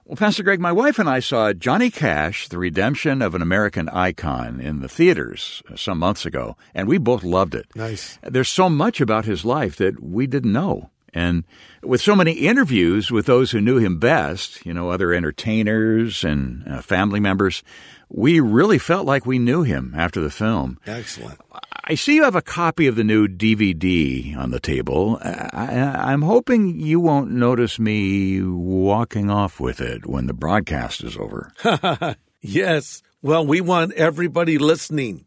Well, 0.03 0.17
Pastor 0.17 0.43
Greg, 0.43 0.59
my 0.59 0.73
wife 0.73 0.99
and 0.99 1.07
I 1.09 1.21
saw 1.21 1.53
Johnny 1.53 1.89
Cash, 1.89 2.49
The 2.49 2.57
Redemption 2.57 3.21
of 3.21 3.33
an 3.33 3.41
American 3.41 3.87
Icon, 3.87 4.59
in 4.59 4.81
the 4.81 4.89
theaters 4.89 5.63
some 5.77 5.99
months 5.99 6.25
ago, 6.25 6.57
and 6.75 6.85
we 6.85 6.97
both 6.97 7.23
loved 7.23 7.55
it. 7.55 7.67
Nice. 7.75 8.19
There's 8.23 8.49
so 8.49 8.69
much 8.69 8.99
about 8.99 9.23
his 9.23 9.45
life 9.45 9.77
that 9.77 10.03
we 10.03 10.27
didn't 10.27 10.51
know. 10.51 10.89
And 11.13 11.43
with 11.81 12.01
so 12.01 12.15
many 12.15 12.33
interviews 12.33 13.11
with 13.11 13.25
those 13.25 13.51
who 13.51 13.61
knew 13.61 13.77
him 13.77 13.99
best, 13.99 14.65
you 14.65 14.73
know, 14.73 14.89
other 14.89 15.13
entertainers 15.13 16.23
and 16.23 16.67
uh, 16.67 16.81
family 16.81 17.19
members, 17.19 17.63
we 18.09 18.39
really 18.39 18.79
felt 18.79 19.05
like 19.05 19.25
we 19.25 19.39
knew 19.39 19.63
him 19.63 19.93
after 19.95 20.19
the 20.19 20.31
film. 20.31 20.79
Excellent. 20.85 21.39
I 21.83 21.95
see 21.95 22.15
you 22.15 22.23
have 22.23 22.35
a 22.35 22.41
copy 22.41 22.87
of 22.87 22.95
the 22.95 23.03
new 23.03 23.27
DVD 23.27 24.37
on 24.37 24.51
the 24.51 24.59
table. 24.59 25.17
I, 25.21 26.11
am 26.13 26.21
hoping 26.21 26.79
you 26.79 26.99
won't 26.99 27.31
notice 27.31 27.79
me 27.79 28.43
walking 28.43 29.29
off 29.29 29.59
with 29.59 29.79
it 29.81 30.05
when 30.05 30.27
the 30.27 30.33
broadcast 30.33 31.03
is 31.03 31.17
over. 31.17 31.51
yes. 32.41 33.01
Well, 33.21 33.45
we 33.45 33.61
want 33.61 33.93
everybody 33.93 34.57
listening 34.57 35.25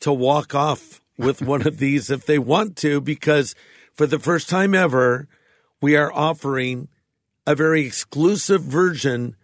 to 0.00 0.12
walk 0.12 0.54
off 0.54 1.00
with 1.16 1.40
one 1.40 1.66
of 1.66 1.78
these 1.78 2.10
if 2.10 2.26
they 2.26 2.38
want 2.38 2.76
to, 2.78 3.00
because 3.00 3.54
for 3.94 4.06
the 4.06 4.18
first 4.18 4.48
time 4.48 4.74
ever, 4.74 5.28
we 5.80 5.96
are 5.96 6.12
offering 6.12 6.88
a 7.46 7.54
very 7.54 7.86
exclusive 7.86 8.62
version 8.62 9.36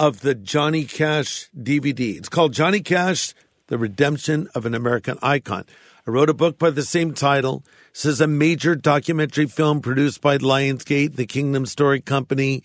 of 0.00 0.22
the 0.22 0.34
Johnny 0.34 0.86
Cash 0.86 1.50
DVD. 1.54 2.16
It's 2.16 2.30
called 2.30 2.54
Johnny 2.54 2.80
Cash, 2.80 3.34
The 3.66 3.76
Redemption 3.76 4.48
of 4.54 4.64
an 4.64 4.74
American 4.74 5.18
Icon. 5.20 5.66
I 6.06 6.10
wrote 6.10 6.30
a 6.30 6.34
book 6.34 6.58
by 6.58 6.70
the 6.70 6.82
same 6.82 7.12
title. 7.12 7.62
This 7.92 8.06
is 8.06 8.20
a 8.22 8.26
major 8.26 8.74
documentary 8.74 9.44
film 9.44 9.82
produced 9.82 10.22
by 10.22 10.38
Lionsgate, 10.38 11.16
the 11.16 11.26
Kingdom 11.26 11.66
Story 11.66 12.00
Company, 12.00 12.62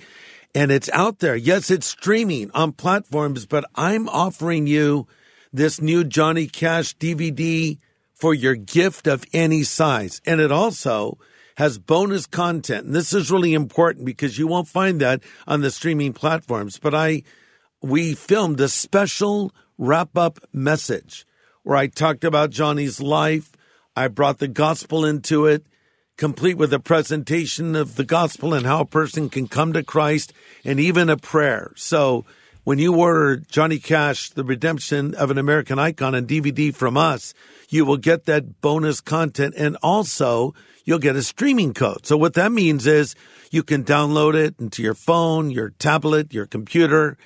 and 0.56 0.71
it's 0.71 0.89
out 0.91 1.19
there. 1.19 1.36
Yes, 1.36 1.69
it's 1.69 1.88
streaming 1.88 2.52
on 2.52 2.71
platforms, 2.71 3.45
but 3.45 3.65
I'm 3.76 4.08
offering 4.08 4.65
you 4.65 5.06
this 5.52 5.82
new 5.82 6.06
Johnny 6.06 6.48
Cash 6.48 6.95
DVD 6.95 7.78
for 8.13 8.34
your 8.34 8.56
gift 8.56 9.08
of 9.08 9.26
any 9.34 9.63
size. 9.63 10.21
And 10.26 10.39
it 10.39 10.54
also 10.54 11.17
has 11.56 11.78
bonus 11.78 12.26
content. 12.26 12.86
And 12.86 12.96
this 12.96 13.13
is 13.13 13.32
really 13.32 13.54
important 13.54 14.06
because 14.06 14.38
you 14.38 14.48
won't 14.48 14.68
find 14.68 15.02
that 15.02 15.22
on 15.48 15.62
the 15.62 15.72
streaming 15.72 16.13
platforms. 16.13 16.78
But 16.78 16.94
I, 16.94 17.24
we 17.82 18.13
filmed 18.13 18.60
a 18.60 18.70
special 18.70 19.52
wrap 19.78 20.18
up 20.18 20.39
message 20.54 21.26
where 21.63 21.78
I 21.78 21.88
talked 21.88 22.24
about 22.24 22.52
Johnny's 22.52 23.02
life. 23.02 23.52
I 23.96 24.08
brought 24.10 24.39
the 24.39 24.48
gospel 24.48 25.06
into 25.06 25.46
it, 25.46 25.65
complete 26.18 26.58
with 26.58 26.74
a 26.74 26.80
presentation 26.80 27.76
of 27.76 27.96
the 27.96 28.04
gospel 28.04 28.54
and 28.54 28.65
how 28.65 28.82
a 28.82 28.86
person 28.86 29.30
can 29.30 29.48
come 29.48 29.74
to 29.74 29.84
Christ 29.84 30.34
and 30.63 30.80
even 30.80 31.10
a 31.10 31.18
prayer. 31.18 31.72
So 31.76 32.26
when 32.65 32.80
you 32.80 32.95
order 32.95 33.38
Johnny 33.38 33.78
Cash, 33.78 34.32
The 34.32 34.43
Redemption 34.43 35.13
of 35.13 35.30
an 35.30 35.38
American 35.38 35.78
Icon 35.78 36.15
on 36.15 36.25
DVD 36.25 36.75
from 36.75 36.97
us, 36.97 37.36
you 37.69 37.86
will 37.86 37.97
get 37.97 38.25
that 38.25 38.60
bonus 38.60 39.01
content 39.01 39.54
and 39.56 39.78
also 39.84 40.56
you'll 40.84 40.97
get 40.97 41.15
a 41.15 41.21
streaming 41.21 41.75
code. 41.75 42.08
So 42.08 42.17
what 42.17 42.34
that 42.34 42.51
means 42.51 42.88
is 42.88 43.15
you 43.51 43.62
can 43.62 43.84
download 43.84 44.34
it 44.34 44.56
into 44.60 44.82
your 44.82 44.95
phone, 44.95 45.51
your 45.51 45.69
tablet, 45.69 46.34
your 46.34 46.47
computer, 46.47 47.17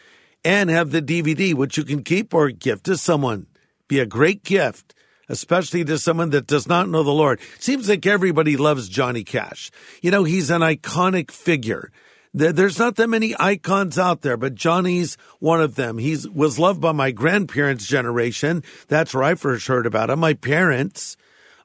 and 0.43 0.69
have 0.69 0.91
the 0.91 1.01
DVD, 1.01 1.53
which 1.53 1.77
you 1.77 1.85
can 1.85 2.03
keep 2.03 2.33
or 2.33 2.51
gift 2.51 2.83
to 2.85 2.97
someone. 2.97 3.47
Be 3.87 3.99
a 3.99 4.05
great 4.05 4.43
gift, 4.43 4.93
especially 5.29 5.85
to 5.85 5.97
someone 5.97 6.31
that 6.31 6.47
does 6.47 6.67
not 6.67 6.89
know 6.89 7.01
the 7.01 7.11
Lord. 7.11 7.39
Seems 7.59 7.87
like 7.87 8.05
everybody 8.05 8.57
loves 8.57 8.89
Johnny 8.89 9.23
Cash. 9.23 9.71
You 10.01 10.11
know, 10.11 10.25
he's 10.25 10.49
an 10.49 10.61
iconic 10.61 11.31
figure. 11.31 11.91
There- 12.33 12.53
There's 12.53 12.77
not 12.79 12.95
that 12.97 13.07
many 13.09 13.35
icons 13.39 13.97
out 13.97 14.21
there, 14.21 14.37
but 14.37 14.55
Johnny's 14.55 15.17
one 15.39 15.61
of 15.61 15.75
them. 15.75 15.97
He 15.97 16.17
was 16.33 16.59
loved 16.59 16.79
by 16.81 16.91
my 16.91 17.11
grandparents' 17.11 17.87
generation. 17.87 18.63
That's 18.87 19.13
where 19.13 19.23
I 19.23 19.35
first 19.35 19.67
heard 19.67 19.85
about 19.85 20.09
him. 20.09 20.19
My 20.19 20.33
parents, 20.35 21.17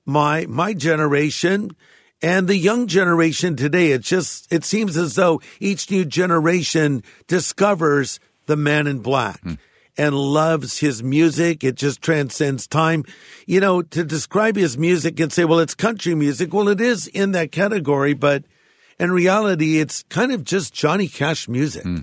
my 0.06 0.46
my 0.48 0.72
generation, 0.74 1.70
and 2.22 2.48
the 2.48 2.56
young 2.56 2.86
generation 2.86 3.56
today. 3.56 3.90
It 3.92 4.02
just 4.02 4.50
it 4.52 4.64
seems 4.64 4.96
as 4.96 5.14
though 5.16 5.40
each 5.60 5.90
new 5.90 6.04
generation 6.06 7.02
discovers 7.26 8.18
the 8.46 8.56
man 8.56 8.86
in 8.86 9.00
black. 9.00 9.40
Hmm. 9.42 9.54
And 9.96 10.16
loves 10.16 10.78
his 10.80 11.04
music. 11.04 11.62
It 11.62 11.76
just 11.76 12.02
transcends 12.02 12.66
time. 12.66 13.04
You 13.46 13.60
know, 13.60 13.80
to 13.80 14.02
describe 14.02 14.56
his 14.56 14.76
music 14.76 15.20
and 15.20 15.32
say, 15.32 15.44
well, 15.44 15.60
it's 15.60 15.76
country 15.76 16.16
music. 16.16 16.52
Well, 16.52 16.66
it 16.68 16.80
is 16.80 17.06
in 17.06 17.30
that 17.30 17.52
category, 17.52 18.12
but 18.12 18.42
in 18.98 19.10
reality, 19.12 19.78
it's 19.78 20.02
kind 20.04 20.32
of 20.32 20.44
just 20.44 20.72
Johnny 20.72 21.08
Cash 21.08 21.48
music. 21.48 21.82
Hmm. 21.82 22.00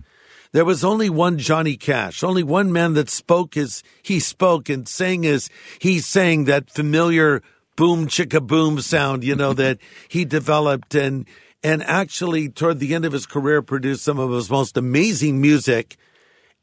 There 0.54 0.66
was 0.66 0.84
only 0.84 1.10
one 1.10 1.38
Johnny 1.38 1.78
Cash, 1.78 2.24
only 2.24 2.44
one 2.44 2.74
man 2.74 2.94
that 2.96 3.10
spoke 3.10 3.56
as 3.56 3.84
he 4.04 4.20
spoke 4.20 4.68
and 4.68 4.88
sang 4.88 5.26
as 5.26 5.50
he 5.80 6.00
sang 6.00 6.44
that 6.46 6.70
familiar 6.70 7.42
boom 7.78 8.08
chicka 8.08 8.46
boom 8.46 8.82
sound, 8.82 9.24
you 9.24 9.36
know, 9.36 9.54
that 9.64 9.78
he 10.10 10.26
developed 10.26 10.94
and, 10.94 11.26
and 11.64 11.82
actually 11.84 12.50
toward 12.50 12.80
the 12.80 12.94
end 12.94 13.06
of 13.06 13.14
his 13.14 13.26
career 13.26 13.62
produced 13.62 14.04
some 14.04 14.20
of 14.20 14.32
his 14.32 14.50
most 14.50 14.76
amazing 14.76 15.40
music. 15.40 15.96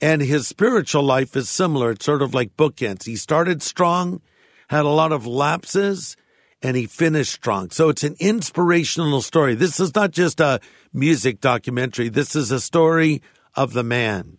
And 0.00 0.22
his 0.22 0.46
spiritual 0.46 1.02
life 1.02 1.34
is 1.34 1.48
similar. 1.48 1.90
It's 1.92 2.04
sort 2.04 2.22
of 2.22 2.32
like 2.32 2.56
bookends. 2.56 3.04
He 3.04 3.16
started 3.16 3.62
strong, 3.62 4.20
had 4.68 4.84
a 4.84 4.90
lot 4.90 5.10
of 5.12 5.26
lapses, 5.26 6.16
and 6.62 6.76
he 6.76 6.86
finished 6.86 7.32
strong. 7.32 7.70
So 7.70 7.88
it's 7.88 8.04
an 8.04 8.16
inspirational 8.18 9.22
story. 9.22 9.54
This 9.54 9.78
is 9.78 9.94
not 9.94 10.10
just 10.10 10.40
a 10.40 10.60
music 10.92 11.40
documentary. 11.40 12.08
This 12.08 12.34
is 12.34 12.50
a 12.50 12.60
story 12.60 13.22
of 13.54 13.72
the 13.72 13.84
man. 13.84 14.38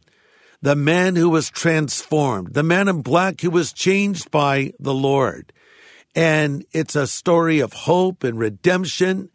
The 0.61 0.75
man 0.75 1.15
who 1.15 1.29
was 1.29 1.49
transformed, 1.49 2.53
the 2.53 2.63
man 2.63 2.89
in 2.89 3.01
black 3.01 3.39
who 3.41 3.49
was 3.49 3.71
changed 3.71 4.29
by 4.29 4.73
the 4.79 4.93
Lord. 4.93 5.53
And 6.15 6.65
it's 6.73 6.97
a 6.97 7.07
story 7.07 7.61
of 7.61 7.71
hope 7.71 8.23
and 8.25 8.37
redemption 8.37 9.29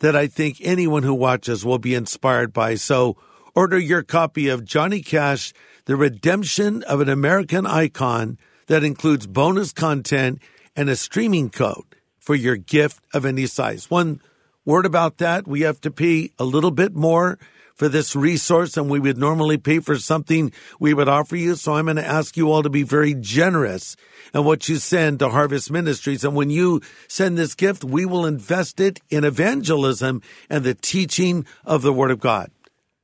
that 0.00 0.14
I 0.14 0.26
think 0.26 0.58
anyone 0.60 1.02
who 1.02 1.14
watches 1.14 1.64
will 1.64 1.78
be 1.78 1.94
inspired 1.94 2.52
by. 2.52 2.74
So 2.74 3.16
order 3.54 3.78
your 3.78 4.02
copy 4.02 4.48
of 4.48 4.66
Johnny 4.66 5.00
Cash, 5.00 5.54
The 5.86 5.96
Redemption 5.96 6.82
of 6.82 7.00
an 7.00 7.08
American 7.08 7.66
Icon 7.66 8.36
that 8.66 8.84
includes 8.84 9.26
bonus 9.26 9.72
content 9.72 10.42
and 10.74 10.90
a 10.90 10.96
streaming 10.96 11.48
code 11.48 11.95
for 12.26 12.34
your 12.34 12.56
gift 12.56 13.02
of 13.14 13.24
any 13.24 13.46
size. 13.46 13.88
One 13.88 14.20
word 14.64 14.84
about 14.84 15.18
that, 15.18 15.46
we 15.46 15.60
have 15.60 15.80
to 15.82 15.90
pay 15.92 16.32
a 16.38 16.44
little 16.44 16.72
bit 16.72 16.94
more 16.94 17.38
for 17.76 17.88
this 17.88 18.16
resource 18.16 18.72
than 18.72 18.88
we 18.88 18.98
would 18.98 19.16
normally 19.16 19.58
pay 19.58 19.78
for 19.78 19.96
something 19.96 20.50
we 20.80 20.92
would 20.92 21.08
offer 21.08 21.36
you. 21.36 21.54
So 21.54 21.74
I'm 21.74 21.84
going 21.84 21.96
to 21.96 22.04
ask 22.04 22.36
you 22.36 22.50
all 22.50 22.62
to 22.62 22.70
be 22.70 22.82
very 22.82 23.14
generous 23.14 23.96
in 24.34 24.44
what 24.44 24.68
you 24.68 24.76
send 24.76 25.20
to 25.20 25.28
Harvest 25.28 25.70
Ministries. 25.70 26.24
And 26.24 26.34
when 26.34 26.50
you 26.50 26.80
send 27.06 27.38
this 27.38 27.54
gift, 27.54 27.84
we 27.84 28.04
will 28.04 28.26
invest 28.26 28.80
it 28.80 28.98
in 29.08 29.24
evangelism 29.24 30.20
and 30.50 30.64
the 30.64 30.74
teaching 30.74 31.46
of 31.64 31.82
the 31.82 31.92
Word 31.92 32.10
of 32.10 32.18
God. 32.18 32.50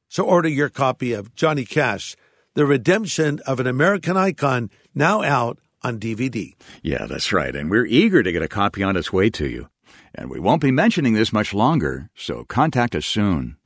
So 0.08 0.24
order 0.24 0.48
your 0.48 0.68
copy 0.68 1.12
of 1.12 1.34
Johnny 1.34 1.64
Cash, 1.64 2.16
The 2.54 2.66
Redemption 2.66 3.40
of 3.46 3.60
an 3.60 3.66
American 3.66 4.16
Icon, 4.16 4.68
now 4.94 5.22
out 5.22 5.58
on 5.84 5.98
DVD. 5.98 6.54
Yeah, 6.82 7.06
that's 7.06 7.32
right. 7.32 7.54
And 7.54 7.70
we're 7.70 7.86
eager 7.86 8.22
to 8.22 8.32
get 8.32 8.42
a 8.42 8.48
copy 8.48 8.82
on 8.82 8.96
its 8.96 9.12
way 9.12 9.30
to 9.30 9.46
you. 9.46 9.68
And 10.14 10.30
we 10.30 10.40
won't 10.40 10.62
be 10.62 10.70
mentioning 10.70 11.14
this 11.14 11.32
much 11.32 11.54
longer, 11.54 12.10
so 12.14 12.44
contact 12.44 12.94
us 12.94 13.06
soon. 13.06 13.56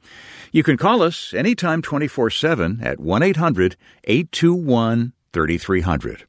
You 0.52 0.62
can 0.62 0.76
call 0.76 1.02
us 1.02 1.34
anytime 1.34 1.82
24 1.82 2.30
7 2.30 2.80
at 2.82 3.00
1 3.00 3.22
800 3.22 3.76
821 4.04 5.12
3300. 5.32 6.26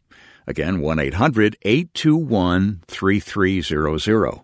Again, 0.47 0.79
1 0.79 0.99
800 0.99 1.57
821 1.61 2.81
3300. 2.87 4.41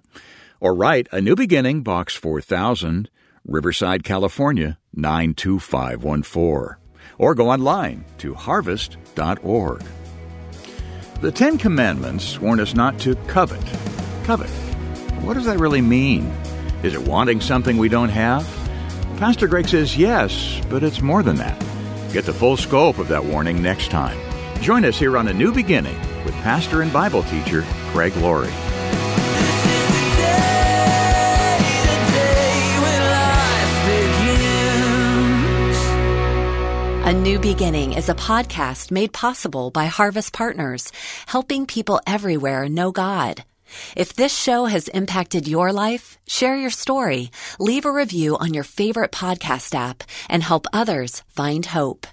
Or 0.59 0.75
write 0.75 1.07
a 1.11 1.19
new 1.19 1.35
beginning, 1.35 1.81
Box 1.81 2.15
4000, 2.15 3.09
Riverside, 3.45 4.03
California 4.03 4.77
92514. 4.93 6.77
Or 7.17 7.35
go 7.35 7.49
online 7.49 8.05
to 8.19 8.33
harvest.org. 8.33 9.83
The 11.21 11.31
Ten 11.31 11.57
Commandments 11.57 12.39
warn 12.39 12.59
us 12.59 12.73
not 12.73 12.99
to 12.99 13.15
covet. 13.27 13.61
Covet. 14.23 14.49
What 15.21 15.35
does 15.35 15.45
that 15.45 15.57
really 15.57 15.81
mean? 15.81 16.31
Is 16.83 16.93
it 16.93 17.07
wanting 17.07 17.39
something 17.39 17.77
we 17.77 17.87
don't 17.87 18.09
have? 18.09 18.45
Pastor 19.17 19.47
Greg 19.47 19.69
says 19.69 19.95
yes, 19.95 20.61
but 20.69 20.83
it's 20.83 21.01
more 21.01 21.23
than 21.23 21.37
that. 21.37 21.57
Get 22.11 22.25
the 22.25 22.33
full 22.33 22.57
scope 22.57 22.97
of 22.97 23.07
that 23.07 23.23
warning 23.23 23.61
next 23.61 23.89
time. 23.89 24.19
Join 24.61 24.83
us 24.83 24.99
here 24.99 25.17
on 25.17 25.27
A 25.29 25.33
New 25.33 25.53
Beginning 25.53 25.97
with 26.25 26.33
pastor 26.35 26.81
and 26.81 26.91
Bible 26.91 27.23
teacher 27.23 27.63
Greg 27.93 28.15
Laurie. 28.17 28.51
A 37.05 37.11
New 37.11 37.37
Beginning 37.37 37.91
is 37.91 38.07
a 38.07 38.15
podcast 38.15 38.89
made 38.89 39.11
possible 39.11 39.71
by 39.71 39.87
Harvest 39.87 40.31
Partners, 40.31 40.89
helping 41.25 41.65
people 41.65 41.99
everywhere 42.07 42.69
know 42.69 42.93
God. 42.93 43.43
If 43.97 44.13
this 44.13 44.33
show 44.33 44.67
has 44.67 44.87
impacted 44.87 45.45
your 45.45 45.73
life, 45.73 46.17
share 46.25 46.55
your 46.55 46.69
story, 46.69 47.29
leave 47.59 47.83
a 47.83 47.91
review 47.91 48.37
on 48.37 48.53
your 48.53 48.63
favorite 48.63 49.11
podcast 49.11 49.75
app, 49.75 50.03
and 50.29 50.41
help 50.41 50.65
others 50.71 51.23
find 51.27 51.65
hope. 51.65 52.07